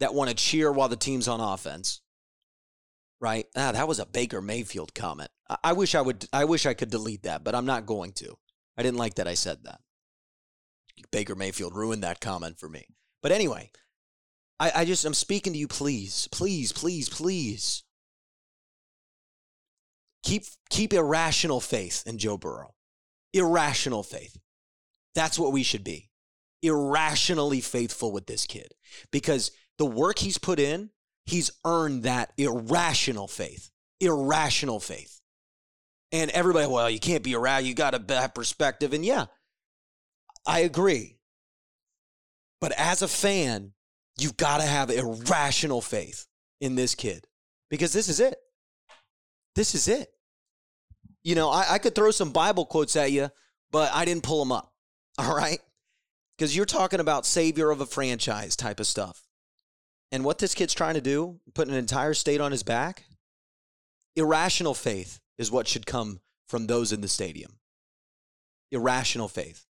that 0.00 0.14
want 0.14 0.30
to 0.30 0.36
cheer 0.36 0.70
while 0.72 0.88
the 0.88 0.96
team's 0.96 1.28
on 1.28 1.40
offense, 1.40 2.00
right? 3.20 3.46
Ah, 3.56 3.72
that 3.72 3.88
was 3.88 3.98
a 3.98 4.06
Baker 4.06 4.40
Mayfield 4.40 4.94
comment. 4.94 5.30
I, 5.48 5.56
I 5.64 5.72
wish 5.72 5.94
I 5.94 6.00
would. 6.00 6.26
I 6.32 6.44
wish 6.44 6.66
I 6.66 6.74
could 6.74 6.90
delete 6.90 7.22
that, 7.24 7.44
but 7.44 7.54
I'm 7.54 7.66
not 7.66 7.86
going 7.86 8.12
to. 8.14 8.36
I 8.76 8.82
didn't 8.82 8.98
like 8.98 9.14
that 9.14 9.28
I 9.28 9.34
said 9.34 9.64
that. 9.64 9.80
Baker 11.10 11.34
Mayfield 11.34 11.74
ruined 11.74 12.02
that 12.02 12.20
comment 12.20 12.58
for 12.58 12.68
me. 12.68 12.86
But 13.22 13.32
anyway, 13.32 13.70
I, 14.60 14.72
I 14.76 14.84
just 14.84 15.04
I'm 15.04 15.14
speaking 15.14 15.52
to 15.52 15.58
you, 15.58 15.68
please, 15.68 16.28
please, 16.30 16.72
please, 16.72 17.08
please. 17.08 17.82
Keep 20.22 20.44
keep 20.70 20.92
irrational 20.92 21.60
faith 21.60 22.02
in 22.06 22.18
Joe 22.18 22.38
Burrow. 22.38 22.74
Irrational 23.32 24.02
faith. 24.02 24.36
That's 25.14 25.38
what 25.38 25.52
we 25.52 25.62
should 25.62 25.84
be. 25.84 26.10
Irrationally 26.62 27.60
faithful 27.60 28.10
with 28.10 28.26
this 28.26 28.46
kid. 28.46 28.72
Because 29.10 29.50
the 29.78 29.86
work 29.86 30.18
he's 30.18 30.38
put 30.38 30.60
in, 30.60 30.90
he's 31.26 31.50
earned 31.64 32.04
that 32.04 32.32
irrational 32.36 33.28
faith. 33.28 33.70
Irrational 34.00 34.80
faith. 34.80 35.20
And 36.12 36.30
everybody, 36.30 36.66
well, 36.66 36.90
you 36.90 37.00
can't 37.00 37.24
be 37.24 37.32
irrational. 37.32 37.68
You 37.68 37.74
got 37.74 37.90
to 37.90 38.14
have 38.14 38.34
perspective. 38.34 38.92
And 38.92 39.04
yeah, 39.04 39.26
I 40.46 40.60
agree. 40.60 41.18
But 42.60 42.72
as 42.78 43.02
a 43.02 43.08
fan, 43.08 43.72
you've 44.18 44.36
got 44.36 44.58
to 44.58 44.66
have 44.66 44.90
irrational 44.90 45.80
faith 45.80 46.26
in 46.60 46.76
this 46.76 46.94
kid 46.94 47.26
because 47.70 47.92
this 47.92 48.08
is 48.08 48.20
it. 48.20 48.36
This 49.54 49.74
is 49.74 49.88
it. 49.88 50.08
You 51.22 51.34
know, 51.34 51.50
I, 51.50 51.74
I 51.74 51.78
could 51.78 51.94
throw 51.94 52.10
some 52.10 52.30
Bible 52.30 52.66
quotes 52.66 52.96
at 52.96 53.12
you, 53.12 53.30
but 53.70 53.90
I 53.92 54.04
didn't 54.04 54.22
pull 54.22 54.38
them 54.38 54.52
up. 54.52 54.72
All 55.18 55.34
right. 55.34 55.58
Because 56.36 56.56
you're 56.56 56.66
talking 56.66 57.00
about 57.00 57.26
savior 57.26 57.70
of 57.70 57.80
a 57.80 57.86
franchise 57.86 58.56
type 58.56 58.80
of 58.80 58.86
stuff. 58.86 59.22
And 60.14 60.22
what 60.22 60.38
this 60.38 60.54
kid's 60.54 60.74
trying 60.74 60.94
to 60.94 61.00
do, 61.00 61.40
put 61.54 61.66
an 61.66 61.74
entire 61.74 62.14
state 62.14 62.40
on 62.40 62.52
his 62.52 62.62
back, 62.62 63.02
irrational 64.14 64.72
faith 64.72 65.18
is 65.38 65.50
what 65.50 65.66
should 65.66 65.86
come 65.86 66.20
from 66.46 66.68
those 66.68 66.92
in 66.92 67.00
the 67.00 67.08
stadium. 67.08 67.58
Irrational 68.70 69.26
faith. 69.26 69.66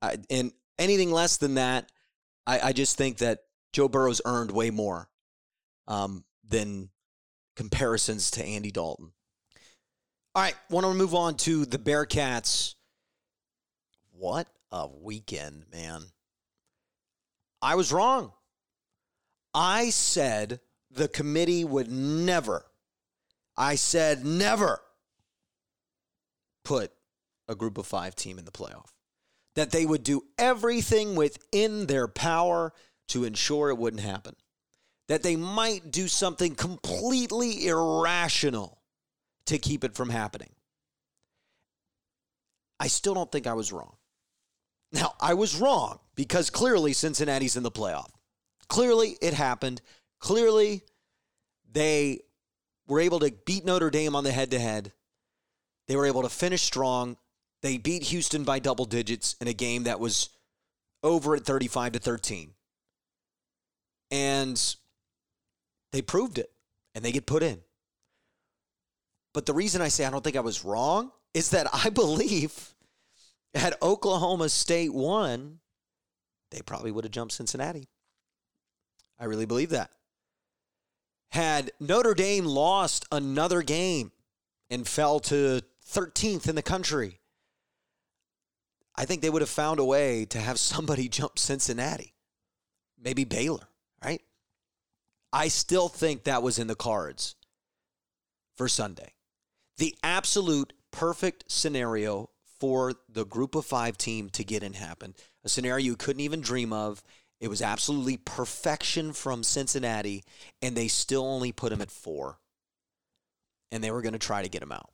I, 0.00 0.18
and 0.30 0.52
anything 0.78 1.10
less 1.10 1.36
than 1.36 1.54
that, 1.54 1.90
I, 2.46 2.60
I, 2.60 2.72
just 2.72 2.96
think 2.96 3.18
that 3.18 3.40
Joe 3.72 3.88
Burrow's 3.88 4.22
earned 4.24 4.52
way 4.52 4.70
more 4.70 5.08
um, 5.88 6.22
than 6.48 6.90
comparisons 7.56 8.30
to 8.32 8.44
Andy 8.44 8.70
Dalton. 8.70 9.10
All 10.36 10.44
right, 10.44 10.54
want 10.70 10.86
to 10.86 10.94
move 10.94 11.16
on 11.16 11.34
to 11.38 11.64
the 11.64 11.78
Bearcats. 11.78 12.76
What 14.12 14.46
a 14.70 14.86
weekend, 14.86 15.64
man. 15.72 16.04
I 17.60 17.74
was 17.74 17.92
wrong. 17.92 18.30
I 19.58 19.88
said 19.88 20.60
the 20.90 21.08
committee 21.08 21.64
would 21.64 21.90
never, 21.90 22.66
I 23.56 23.76
said 23.76 24.22
never 24.22 24.82
put 26.62 26.92
a 27.48 27.54
group 27.54 27.78
of 27.78 27.86
five 27.86 28.14
team 28.14 28.38
in 28.38 28.44
the 28.44 28.52
playoff. 28.52 28.90
That 29.54 29.70
they 29.70 29.86
would 29.86 30.02
do 30.02 30.24
everything 30.36 31.14
within 31.14 31.86
their 31.86 32.06
power 32.06 32.74
to 33.08 33.24
ensure 33.24 33.70
it 33.70 33.78
wouldn't 33.78 34.02
happen. 34.02 34.36
That 35.08 35.22
they 35.22 35.36
might 35.36 35.90
do 35.90 36.06
something 36.06 36.54
completely 36.54 37.66
irrational 37.66 38.82
to 39.46 39.56
keep 39.56 39.84
it 39.84 39.94
from 39.94 40.10
happening. 40.10 40.50
I 42.78 42.88
still 42.88 43.14
don't 43.14 43.32
think 43.32 43.46
I 43.46 43.54
was 43.54 43.72
wrong. 43.72 43.96
Now, 44.92 45.14
I 45.18 45.32
was 45.32 45.56
wrong 45.56 46.00
because 46.14 46.50
clearly 46.50 46.92
Cincinnati's 46.92 47.56
in 47.56 47.62
the 47.62 47.70
playoff. 47.70 48.10
Clearly, 48.68 49.16
it 49.20 49.34
happened. 49.34 49.80
Clearly, 50.18 50.82
they 51.70 52.20
were 52.86 53.00
able 53.00 53.20
to 53.20 53.32
beat 53.44 53.64
Notre 53.64 53.90
Dame 53.90 54.16
on 54.16 54.24
the 54.24 54.32
head 54.32 54.50
to 54.52 54.58
head. 54.58 54.92
They 55.88 55.96
were 55.96 56.06
able 56.06 56.22
to 56.22 56.28
finish 56.28 56.62
strong. 56.62 57.16
They 57.62 57.78
beat 57.78 58.04
Houston 58.04 58.44
by 58.44 58.58
double 58.58 58.84
digits 58.84 59.36
in 59.40 59.48
a 59.48 59.52
game 59.52 59.84
that 59.84 60.00
was 60.00 60.30
over 61.02 61.34
at 61.34 61.44
35 61.44 61.92
to 61.92 61.98
13. 61.98 62.52
And 64.10 64.76
they 65.92 66.02
proved 66.02 66.38
it 66.38 66.50
and 66.94 67.04
they 67.04 67.12
get 67.12 67.26
put 67.26 67.42
in. 67.42 67.60
But 69.32 69.46
the 69.46 69.52
reason 69.52 69.82
I 69.82 69.88
say 69.88 70.04
I 70.04 70.10
don't 70.10 70.24
think 70.24 70.36
I 70.36 70.40
was 70.40 70.64
wrong 70.64 71.12
is 71.34 71.50
that 71.50 71.68
I 71.72 71.90
believe 71.90 72.74
had 73.54 73.74
Oklahoma 73.82 74.48
State 74.48 74.92
won, 74.92 75.58
they 76.50 76.60
probably 76.60 76.90
would 76.90 77.04
have 77.04 77.12
jumped 77.12 77.34
Cincinnati. 77.34 77.88
I 79.18 79.24
really 79.24 79.46
believe 79.46 79.70
that. 79.70 79.90
Had 81.30 81.72
Notre 81.80 82.14
Dame 82.14 82.44
lost 82.44 83.06
another 83.10 83.62
game 83.62 84.12
and 84.70 84.86
fell 84.86 85.20
to 85.20 85.62
13th 85.88 86.48
in 86.48 86.54
the 86.54 86.62
country, 86.62 87.20
I 88.94 89.04
think 89.04 89.22
they 89.22 89.30
would 89.30 89.42
have 89.42 89.48
found 89.48 89.78
a 89.78 89.84
way 89.84 90.24
to 90.26 90.38
have 90.38 90.58
somebody 90.58 91.08
jump 91.10 91.38
Cincinnati, 91.38 92.14
maybe 92.98 93.24
Baylor, 93.24 93.68
right? 94.02 94.22
I 95.32 95.48
still 95.48 95.88
think 95.88 96.24
that 96.24 96.42
was 96.42 96.58
in 96.58 96.66
the 96.66 96.74
cards 96.74 97.34
for 98.56 98.68
Sunday. 98.68 99.14
The 99.76 99.94
absolute 100.02 100.72
perfect 100.90 101.44
scenario 101.48 102.30
for 102.58 102.94
the 103.08 103.26
group 103.26 103.54
of 103.54 103.66
five 103.66 103.98
team 103.98 104.30
to 104.30 104.44
get 104.44 104.62
in 104.62 104.72
happened. 104.72 105.14
A 105.44 105.48
scenario 105.48 105.84
you 105.84 105.96
couldn't 105.96 106.20
even 106.20 106.40
dream 106.40 106.72
of. 106.72 107.02
It 107.40 107.48
was 107.48 107.60
absolutely 107.60 108.16
perfection 108.16 109.12
from 109.12 109.42
Cincinnati, 109.42 110.24
and 110.62 110.74
they 110.74 110.88
still 110.88 111.24
only 111.24 111.52
put 111.52 111.72
him 111.72 111.82
at 111.82 111.90
four. 111.90 112.38
And 113.70 113.84
they 113.84 113.90
were 113.90 114.02
going 114.02 114.14
to 114.14 114.18
try 114.18 114.42
to 114.42 114.48
get 114.48 114.62
him 114.62 114.72
out. 114.72 114.90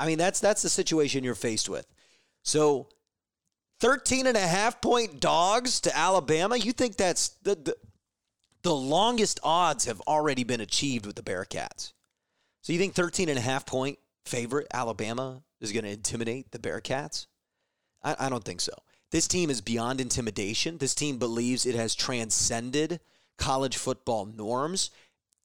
I 0.00 0.06
mean, 0.06 0.18
that's 0.18 0.40
that's 0.40 0.62
the 0.62 0.68
situation 0.68 1.24
you're 1.24 1.34
faced 1.34 1.68
with. 1.68 1.86
So 2.42 2.88
13 3.80 4.26
and 4.26 4.36
a 4.36 4.46
half 4.46 4.80
point 4.80 5.20
dogs 5.20 5.80
to 5.80 5.96
Alabama. 5.96 6.56
You 6.56 6.72
think 6.72 6.96
that's 6.96 7.30
the, 7.42 7.54
the, 7.54 7.76
the 8.62 8.74
longest 8.74 9.38
odds 9.42 9.84
have 9.84 10.00
already 10.02 10.44
been 10.44 10.60
achieved 10.60 11.06
with 11.06 11.16
the 11.16 11.22
Bearcats. 11.22 11.92
So 12.62 12.72
you 12.72 12.78
think 12.78 12.94
13 12.94 13.28
and 13.28 13.38
a 13.38 13.42
half 13.42 13.66
point 13.66 13.98
favorite 14.24 14.66
Alabama 14.72 15.42
is 15.60 15.72
going 15.72 15.84
to 15.84 15.90
intimidate 15.90 16.50
the 16.50 16.58
Bearcats? 16.58 17.26
I, 18.02 18.16
I 18.18 18.28
don't 18.28 18.44
think 18.44 18.60
so. 18.60 18.72
This 19.10 19.26
team 19.28 19.48
is 19.50 19.60
beyond 19.60 20.00
intimidation. 20.00 20.78
This 20.78 20.94
team 20.94 21.18
believes 21.18 21.64
it 21.64 21.74
has 21.74 21.94
transcended 21.94 23.00
college 23.38 23.76
football 23.76 24.26
norms. 24.26 24.90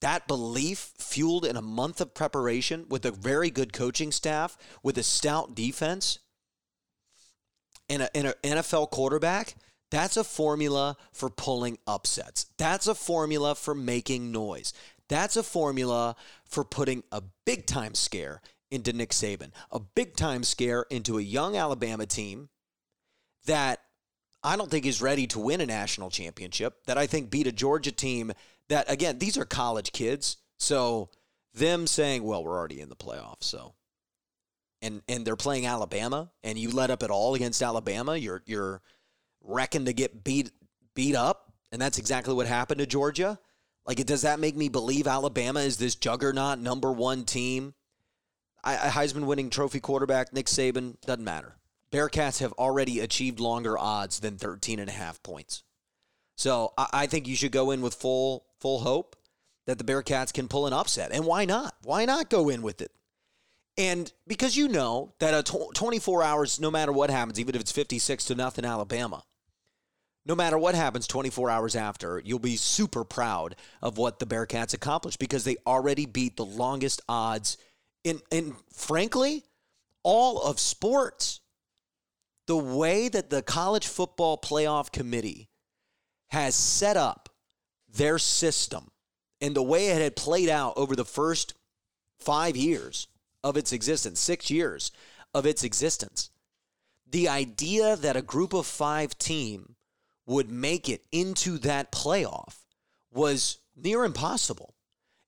That 0.01 0.27
belief, 0.27 0.91
fueled 0.97 1.45
in 1.45 1.55
a 1.55 1.61
month 1.61 2.01
of 2.01 2.13
preparation 2.13 2.85
with 2.89 3.05
a 3.05 3.11
very 3.11 3.49
good 3.49 3.71
coaching 3.71 4.11
staff, 4.11 4.57
with 4.81 4.97
a 4.97 5.03
stout 5.03 5.55
defense, 5.55 6.19
and, 7.87 8.09
an 8.13 8.33
NFL 8.43 8.91
quarterback, 8.91 9.55
that's 9.91 10.17
a 10.17 10.23
formula 10.23 10.97
for 11.11 11.29
pulling 11.29 11.77
upsets. 11.85 12.47
That's 12.57 12.87
a 12.87 12.95
formula 12.95 13.55
for 13.55 13.75
making 13.75 14.31
noise. 14.31 14.73
That's 15.07 15.37
a 15.37 15.43
formula 15.43 16.15
for 16.45 16.63
putting 16.63 17.03
a 17.11 17.21
big 17.45 17.65
time 17.65 17.93
scare 17.93 18.41
into 18.71 18.91
Nick 18.91 19.11
Saban, 19.11 19.51
a 19.71 19.79
big 19.79 20.15
time 20.15 20.43
scare 20.43 20.85
into 20.89 21.17
a 21.17 21.21
young 21.21 21.55
Alabama 21.55 22.05
team 22.07 22.49
that 23.45 23.81
I 24.43 24.55
don't 24.55 24.69
think 24.69 24.85
is 24.85 25.01
ready 25.01 25.27
to 25.27 25.39
win 25.39 25.61
a 25.61 25.65
national 25.65 26.09
championship, 26.09 26.85
that 26.85 26.97
I 26.97 27.07
think 27.07 27.29
beat 27.29 27.47
a 27.47 27.51
Georgia 27.51 27.91
team 27.91 28.33
that, 28.69 28.91
again, 28.91 29.19
these 29.19 29.37
are 29.37 29.45
college 29.45 29.91
kids. 29.91 30.37
So 30.57 31.09
them 31.53 31.87
saying, 31.87 32.23
well, 32.23 32.43
we're 32.43 32.57
already 32.57 32.81
in 32.81 32.89
the 32.89 32.95
playoffs, 32.95 33.43
so. 33.43 33.73
And, 34.81 35.01
and 35.07 35.25
they're 35.25 35.37
playing 35.37 35.65
Alabama, 35.65 36.29
and 36.43 36.57
you 36.57 36.71
let 36.71 36.89
up 36.89 37.03
at 37.03 37.09
all 37.09 37.35
against 37.35 37.61
Alabama, 37.61 38.17
you're 38.17 38.43
you're 38.45 38.81
reckoned 39.41 39.85
to 39.85 39.93
get 39.93 40.25
beat 40.25 40.51
beat 40.93 41.15
up, 41.15 41.53
and 41.71 41.81
that's 41.81 41.97
exactly 41.97 42.33
what 42.33 42.47
happened 42.47 42.79
to 42.79 42.85
Georgia. 42.85 43.39
Like, 43.85 44.05
does 44.05 44.23
that 44.23 44.41
make 44.41 44.57
me 44.57 44.67
believe 44.67 45.07
Alabama 45.07 45.61
is 45.61 45.77
this 45.77 45.95
juggernaut 45.95 46.59
number 46.59 46.91
one 46.91 47.23
team? 47.23 47.73
I, 48.61 48.75
Heisman 48.75 49.25
winning 49.25 49.49
trophy 49.49 49.79
quarterback 49.79 50.33
Nick 50.33 50.47
Saban 50.47 50.99
doesn't 51.01 51.23
matter. 51.23 51.55
Bearcats 51.93 52.39
have 52.39 52.53
already 52.53 52.99
achieved 52.99 53.39
longer 53.39 53.77
odds 53.77 54.19
than 54.19 54.37
13 54.37 54.79
and 54.79 54.89
a 54.89 54.93
half 54.93 55.21
points. 55.21 55.63
So 56.35 56.73
I, 56.77 56.87
I 56.93 57.07
think 57.07 57.27
you 57.27 57.35
should 57.35 57.51
go 57.51 57.71
in 57.71 57.81
with 57.81 57.93
full 57.93 58.45
full 58.59 58.79
hope 58.79 59.15
that 59.67 59.77
the 59.77 59.83
Bearcats 59.83 60.33
can 60.33 60.47
pull 60.47 60.67
an 60.67 60.73
upset. 60.73 61.11
And 61.11 61.25
why 61.25 61.45
not? 61.45 61.75
Why 61.83 62.05
not 62.05 62.29
go 62.29 62.49
in 62.49 62.61
with 62.61 62.81
it? 62.81 62.91
And 63.77 64.11
because 64.27 64.57
you 64.57 64.67
know 64.67 65.13
that 65.19 65.33
a 65.33 65.71
24 65.73 66.23
hours, 66.23 66.59
no 66.59 66.69
matter 66.69 66.91
what 66.91 67.09
happens, 67.09 67.39
even 67.39 67.55
if 67.55 67.61
it's 67.61 67.71
56 67.71 68.25
to 68.25 68.35
nothing 68.35 68.65
Alabama, 68.65 69.23
no 70.25 70.35
matter 70.35 70.57
what 70.57 70.75
happens 70.75 71.07
24 71.07 71.49
hours 71.49 71.75
after, 71.75 72.21
you'll 72.23 72.39
be 72.39 72.55
super 72.55 73.03
proud 73.03 73.55
of 73.81 73.97
what 73.97 74.19
the 74.19 74.25
Bearcats 74.25 74.73
accomplished 74.73 75.19
because 75.19 75.43
they 75.43 75.57
already 75.65 76.05
beat 76.05 76.37
the 76.37 76.45
longest 76.45 77.01
odds 77.09 77.57
in, 78.03 78.21
in 78.31 78.55
frankly, 78.71 79.43
all 80.03 80.41
of 80.41 80.59
sports. 80.59 81.41
The 82.53 82.57
way 82.59 83.09
that 83.09 83.31
the 83.31 83.41
college 83.41 83.87
football 83.87 84.37
playoff 84.37 84.91
committee 84.91 85.49
has 86.27 86.53
set 86.53 86.95
up 86.95 87.29
their 87.91 88.19
system 88.19 88.91
and 89.41 89.55
the 89.55 89.63
way 89.63 89.87
it 89.87 89.99
had 89.99 90.15
played 90.15 90.49
out 90.49 90.73
over 90.77 90.95
the 90.95 91.03
first 91.03 91.55
five 92.19 92.55
years 92.55 93.07
of 93.43 93.57
its 93.57 93.73
existence, 93.73 94.19
six 94.19 94.51
years 94.51 94.91
of 95.33 95.47
its 95.47 95.63
existence, 95.63 96.29
the 97.09 97.27
idea 97.27 97.95
that 97.95 98.15
a 98.15 98.21
group 98.21 98.53
of 98.53 98.67
five 98.67 99.17
team 99.17 99.73
would 100.27 100.51
make 100.51 100.87
it 100.87 101.07
into 101.11 101.57
that 101.57 101.91
playoff 101.91 102.57
was 103.11 103.57
near 103.75 104.05
impossible. 104.05 104.75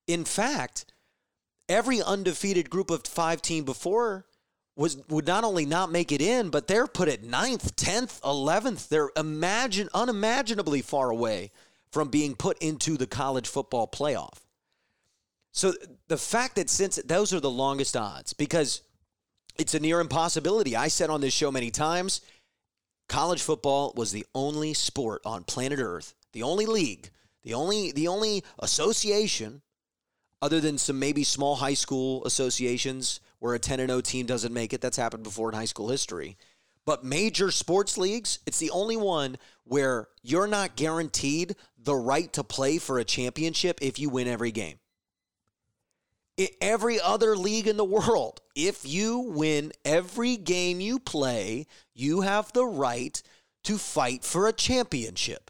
In 0.05 0.25
fact, 0.25 0.85
every 1.67 2.03
undefeated 2.03 2.69
group 2.69 2.91
of 2.91 3.03
five 3.07 3.41
team 3.41 3.65
before 3.65 4.27
was 4.75 4.97
would 5.07 5.27
not 5.27 5.43
only 5.43 5.65
not 5.65 5.91
make 5.91 6.11
it 6.11 6.21
in, 6.21 6.49
but 6.49 6.67
they're 6.67 6.87
put 6.87 7.07
at 7.07 7.23
ninth, 7.23 7.75
tenth, 7.75 8.19
eleventh. 8.23 8.89
They're 8.89 9.11
imagine 9.15 9.89
unimaginably 9.93 10.81
far 10.81 11.09
away 11.09 11.51
from 11.91 12.09
being 12.09 12.35
put 12.35 12.57
into 12.59 12.97
the 12.97 13.07
college 13.07 13.47
football 13.47 13.87
playoff. 13.87 14.37
So 15.51 15.73
the 16.09 16.17
fact 16.17 16.57
that 16.57 16.69
since 16.69 16.97
those 16.97 17.33
are 17.33 17.39
the 17.39 17.49
longest 17.49 17.95
odds, 17.95 18.33
because 18.33 18.81
it's 19.57 19.73
a 19.73 19.79
near 19.79 20.01
impossibility. 20.01 20.75
I 20.75 20.89
said 20.89 21.09
on 21.09 21.21
this 21.21 21.33
show 21.33 21.51
many 21.51 21.71
times, 21.71 22.21
college 23.07 23.41
football 23.41 23.93
was 23.95 24.11
the 24.11 24.25
only 24.35 24.73
sport 24.73 25.21
on 25.25 25.43
planet 25.43 25.79
Earth, 25.79 26.13
the 26.33 26.43
only 26.43 26.65
league, 26.65 27.09
the 27.43 27.53
only 27.53 27.91
the 27.93 28.09
only 28.09 28.43
association 28.59 29.61
other 30.41 30.59
than 30.59 30.77
some 30.77 30.99
maybe 30.99 31.23
small 31.23 31.55
high 31.55 31.73
school 31.73 32.25
associations 32.25 33.21
where 33.39 33.53
a 33.53 33.59
10 33.59 33.79
and 33.79 33.89
0 33.89 34.01
team 34.01 34.25
doesn't 34.25 34.53
make 34.53 34.73
it. 34.73 34.81
That's 34.81 34.97
happened 34.97 35.23
before 35.23 35.49
in 35.49 35.55
high 35.55 35.65
school 35.65 35.89
history. 35.89 36.37
But 36.85 37.03
major 37.03 37.51
sports 37.51 37.97
leagues, 37.97 38.39
it's 38.45 38.59
the 38.59 38.69
only 38.69 38.95
one 38.95 39.37
where 39.63 40.07
you're 40.21 40.47
not 40.47 40.75
guaranteed 40.75 41.55
the 41.77 41.95
right 41.95 42.31
to 42.33 42.43
play 42.43 42.77
for 42.77 42.99
a 42.99 43.03
championship 43.03 43.79
if 43.81 43.97
you 43.97 44.09
win 44.09 44.27
every 44.27 44.51
game. 44.51 44.77
In 46.37 46.47
every 46.61 46.99
other 46.99 47.35
league 47.35 47.67
in 47.67 47.77
the 47.77 47.85
world, 47.85 48.41
if 48.55 48.85
you 48.85 49.19
win 49.19 49.71
every 49.83 50.37
game 50.37 50.79
you 50.79 50.99
play, 50.99 51.65
you 51.93 52.21
have 52.21 52.51
the 52.53 52.65
right 52.65 53.21
to 53.63 53.77
fight 53.77 54.23
for 54.23 54.47
a 54.47 54.53
championship. 54.53 55.49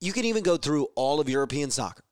You 0.00 0.12
can 0.12 0.24
even 0.24 0.42
go 0.42 0.56
through 0.56 0.88
all 0.94 1.20
of 1.20 1.28
European 1.28 1.70
soccer 1.70 2.04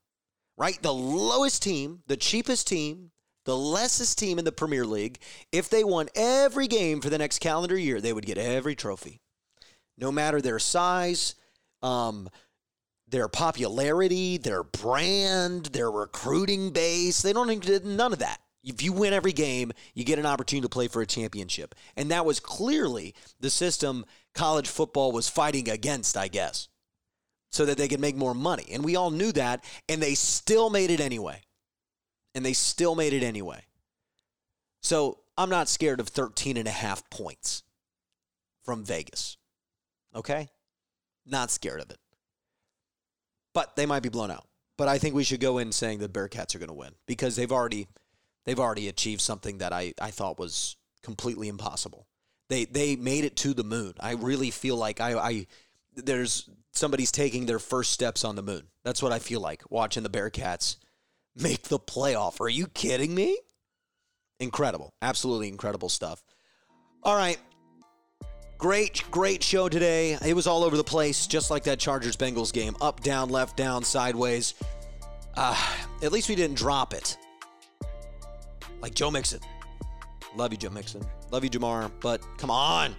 right? 0.60 0.80
The 0.82 0.92
lowest 0.92 1.62
team, 1.62 2.02
the 2.06 2.18
cheapest 2.18 2.68
team, 2.68 3.10
the 3.44 3.56
lessest 3.56 4.18
team 4.18 4.38
in 4.38 4.44
the 4.44 4.52
Premier 4.52 4.84
League, 4.84 5.18
if 5.52 5.68
they 5.70 5.84
won 5.84 6.08
every 6.14 6.66
game 6.66 7.00
for 7.00 7.10
the 7.10 7.18
next 7.18 7.38
calendar 7.38 7.76
year, 7.76 8.00
they 8.00 8.12
would 8.12 8.26
get 8.26 8.38
every 8.38 8.74
trophy. 8.74 9.20
No 9.96 10.12
matter 10.12 10.40
their 10.40 10.58
size, 10.58 11.34
um, 11.82 12.28
their 13.08 13.28
popularity, 13.28 14.36
their 14.36 14.62
brand, 14.62 15.66
their 15.66 15.90
recruiting 15.90 16.70
base, 16.70 17.22
they 17.22 17.32
don't 17.32 17.48
need 17.48 17.84
none 17.84 18.12
of 18.12 18.20
that. 18.20 18.40
If 18.62 18.82
you 18.82 18.92
win 18.92 19.14
every 19.14 19.32
game, 19.32 19.72
you 19.94 20.04
get 20.04 20.18
an 20.18 20.26
opportunity 20.26 20.66
to 20.66 20.68
play 20.68 20.86
for 20.88 21.00
a 21.00 21.06
championship. 21.06 21.74
And 21.96 22.10
that 22.10 22.26
was 22.26 22.40
clearly 22.40 23.14
the 23.40 23.50
system 23.50 24.04
college 24.34 24.68
football 24.68 25.12
was 25.12 25.28
fighting 25.28 25.68
against, 25.68 26.16
I 26.16 26.28
guess 26.28 26.68
so 27.50 27.64
that 27.66 27.76
they 27.76 27.88
could 27.88 28.00
make 28.00 28.16
more 28.16 28.34
money. 28.34 28.66
And 28.72 28.84
we 28.84 28.96
all 28.96 29.10
knew 29.10 29.32
that, 29.32 29.64
and 29.88 30.00
they 30.00 30.14
still 30.14 30.70
made 30.70 30.90
it 30.90 31.00
anyway. 31.00 31.42
And 32.34 32.44
they 32.44 32.52
still 32.52 32.94
made 32.94 33.12
it 33.12 33.22
anyway. 33.22 33.64
So 34.82 35.18
I'm 35.36 35.50
not 35.50 35.68
scared 35.68 36.00
of 36.00 36.08
13 36.08 36.56
and 36.56 36.68
a 36.68 36.72
half 36.72 37.08
points 37.10 37.62
from 38.62 38.84
Vegas. 38.84 39.36
Okay? 40.14 40.48
Not 41.26 41.50
scared 41.50 41.80
of 41.80 41.90
it. 41.90 41.98
But 43.52 43.76
they 43.76 43.86
might 43.86 44.02
be 44.02 44.08
blown 44.08 44.30
out. 44.30 44.46
But 44.76 44.88
I 44.88 44.98
think 44.98 45.14
we 45.14 45.24
should 45.24 45.40
go 45.40 45.58
in 45.58 45.72
saying 45.72 45.98
the 45.98 46.08
Bearcats 46.08 46.54
are 46.54 46.58
going 46.58 46.68
to 46.68 46.74
win 46.74 46.94
because 47.06 47.36
they've 47.36 47.52
already 47.52 47.88
they've 48.46 48.58
already 48.58 48.88
achieved 48.88 49.20
something 49.20 49.58
that 49.58 49.72
I, 49.72 49.92
I 50.00 50.10
thought 50.10 50.38
was 50.38 50.76
completely 51.02 51.48
impossible. 51.48 52.06
They 52.48 52.64
they 52.64 52.96
made 52.96 53.24
it 53.24 53.36
to 53.36 53.52
the 53.52 53.64
moon. 53.64 53.92
I 54.00 54.12
really 54.12 54.50
feel 54.50 54.76
like 54.76 55.00
I, 55.00 55.18
I 55.18 55.46
there's 55.94 56.48
somebody's 56.72 57.12
taking 57.12 57.44
their 57.44 57.58
first 57.58 57.92
steps 57.92 58.24
on 58.24 58.36
the 58.36 58.42
moon. 58.42 58.68
That's 58.82 59.02
what 59.02 59.12
I 59.12 59.18
feel 59.18 59.40
like 59.40 59.62
watching 59.70 60.02
the 60.02 60.08
Bearcats 60.08 60.76
make 61.36 61.64
the 61.64 61.78
playoff. 61.78 62.40
Are 62.40 62.48
you 62.48 62.66
kidding 62.66 63.14
me? 63.14 63.38
Incredible. 64.38 64.94
Absolutely 65.02 65.48
incredible 65.48 65.88
stuff. 65.88 66.22
All 67.02 67.16
right. 67.16 67.38
Great, 68.58 69.04
great 69.10 69.42
show 69.42 69.68
today. 69.68 70.18
It 70.24 70.34
was 70.34 70.46
all 70.46 70.64
over 70.64 70.76
the 70.76 70.84
place, 70.84 71.26
just 71.26 71.50
like 71.50 71.64
that 71.64 71.78
Chargers 71.78 72.16
Bengals 72.16 72.52
game 72.52 72.76
up, 72.80 73.00
down, 73.00 73.30
left, 73.30 73.56
down, 73.56 73.84
sideways. 73.84 74.54
Uh, 75.34 75.56
at 76.02 76.12
least 76.12 76.28
we 76.28 76.34
didn't 76.34 76.56
drop 76.56 76.92
it. 76.92 77.16
Like 78.82 78.94
Joe 78.94 79.10
Mixon. 79.10 79.40
Love 80.36 80.52
you, 80.52 80.58
Joe 80.58 80.70
Mixon. 80.70 81.02
Love 81.30 81.42
you, 81.44 81.50
Ja'Marr. 81.50 81.90
But 82.00 82.22
come 82.36 82.50
on. 82.50 82.94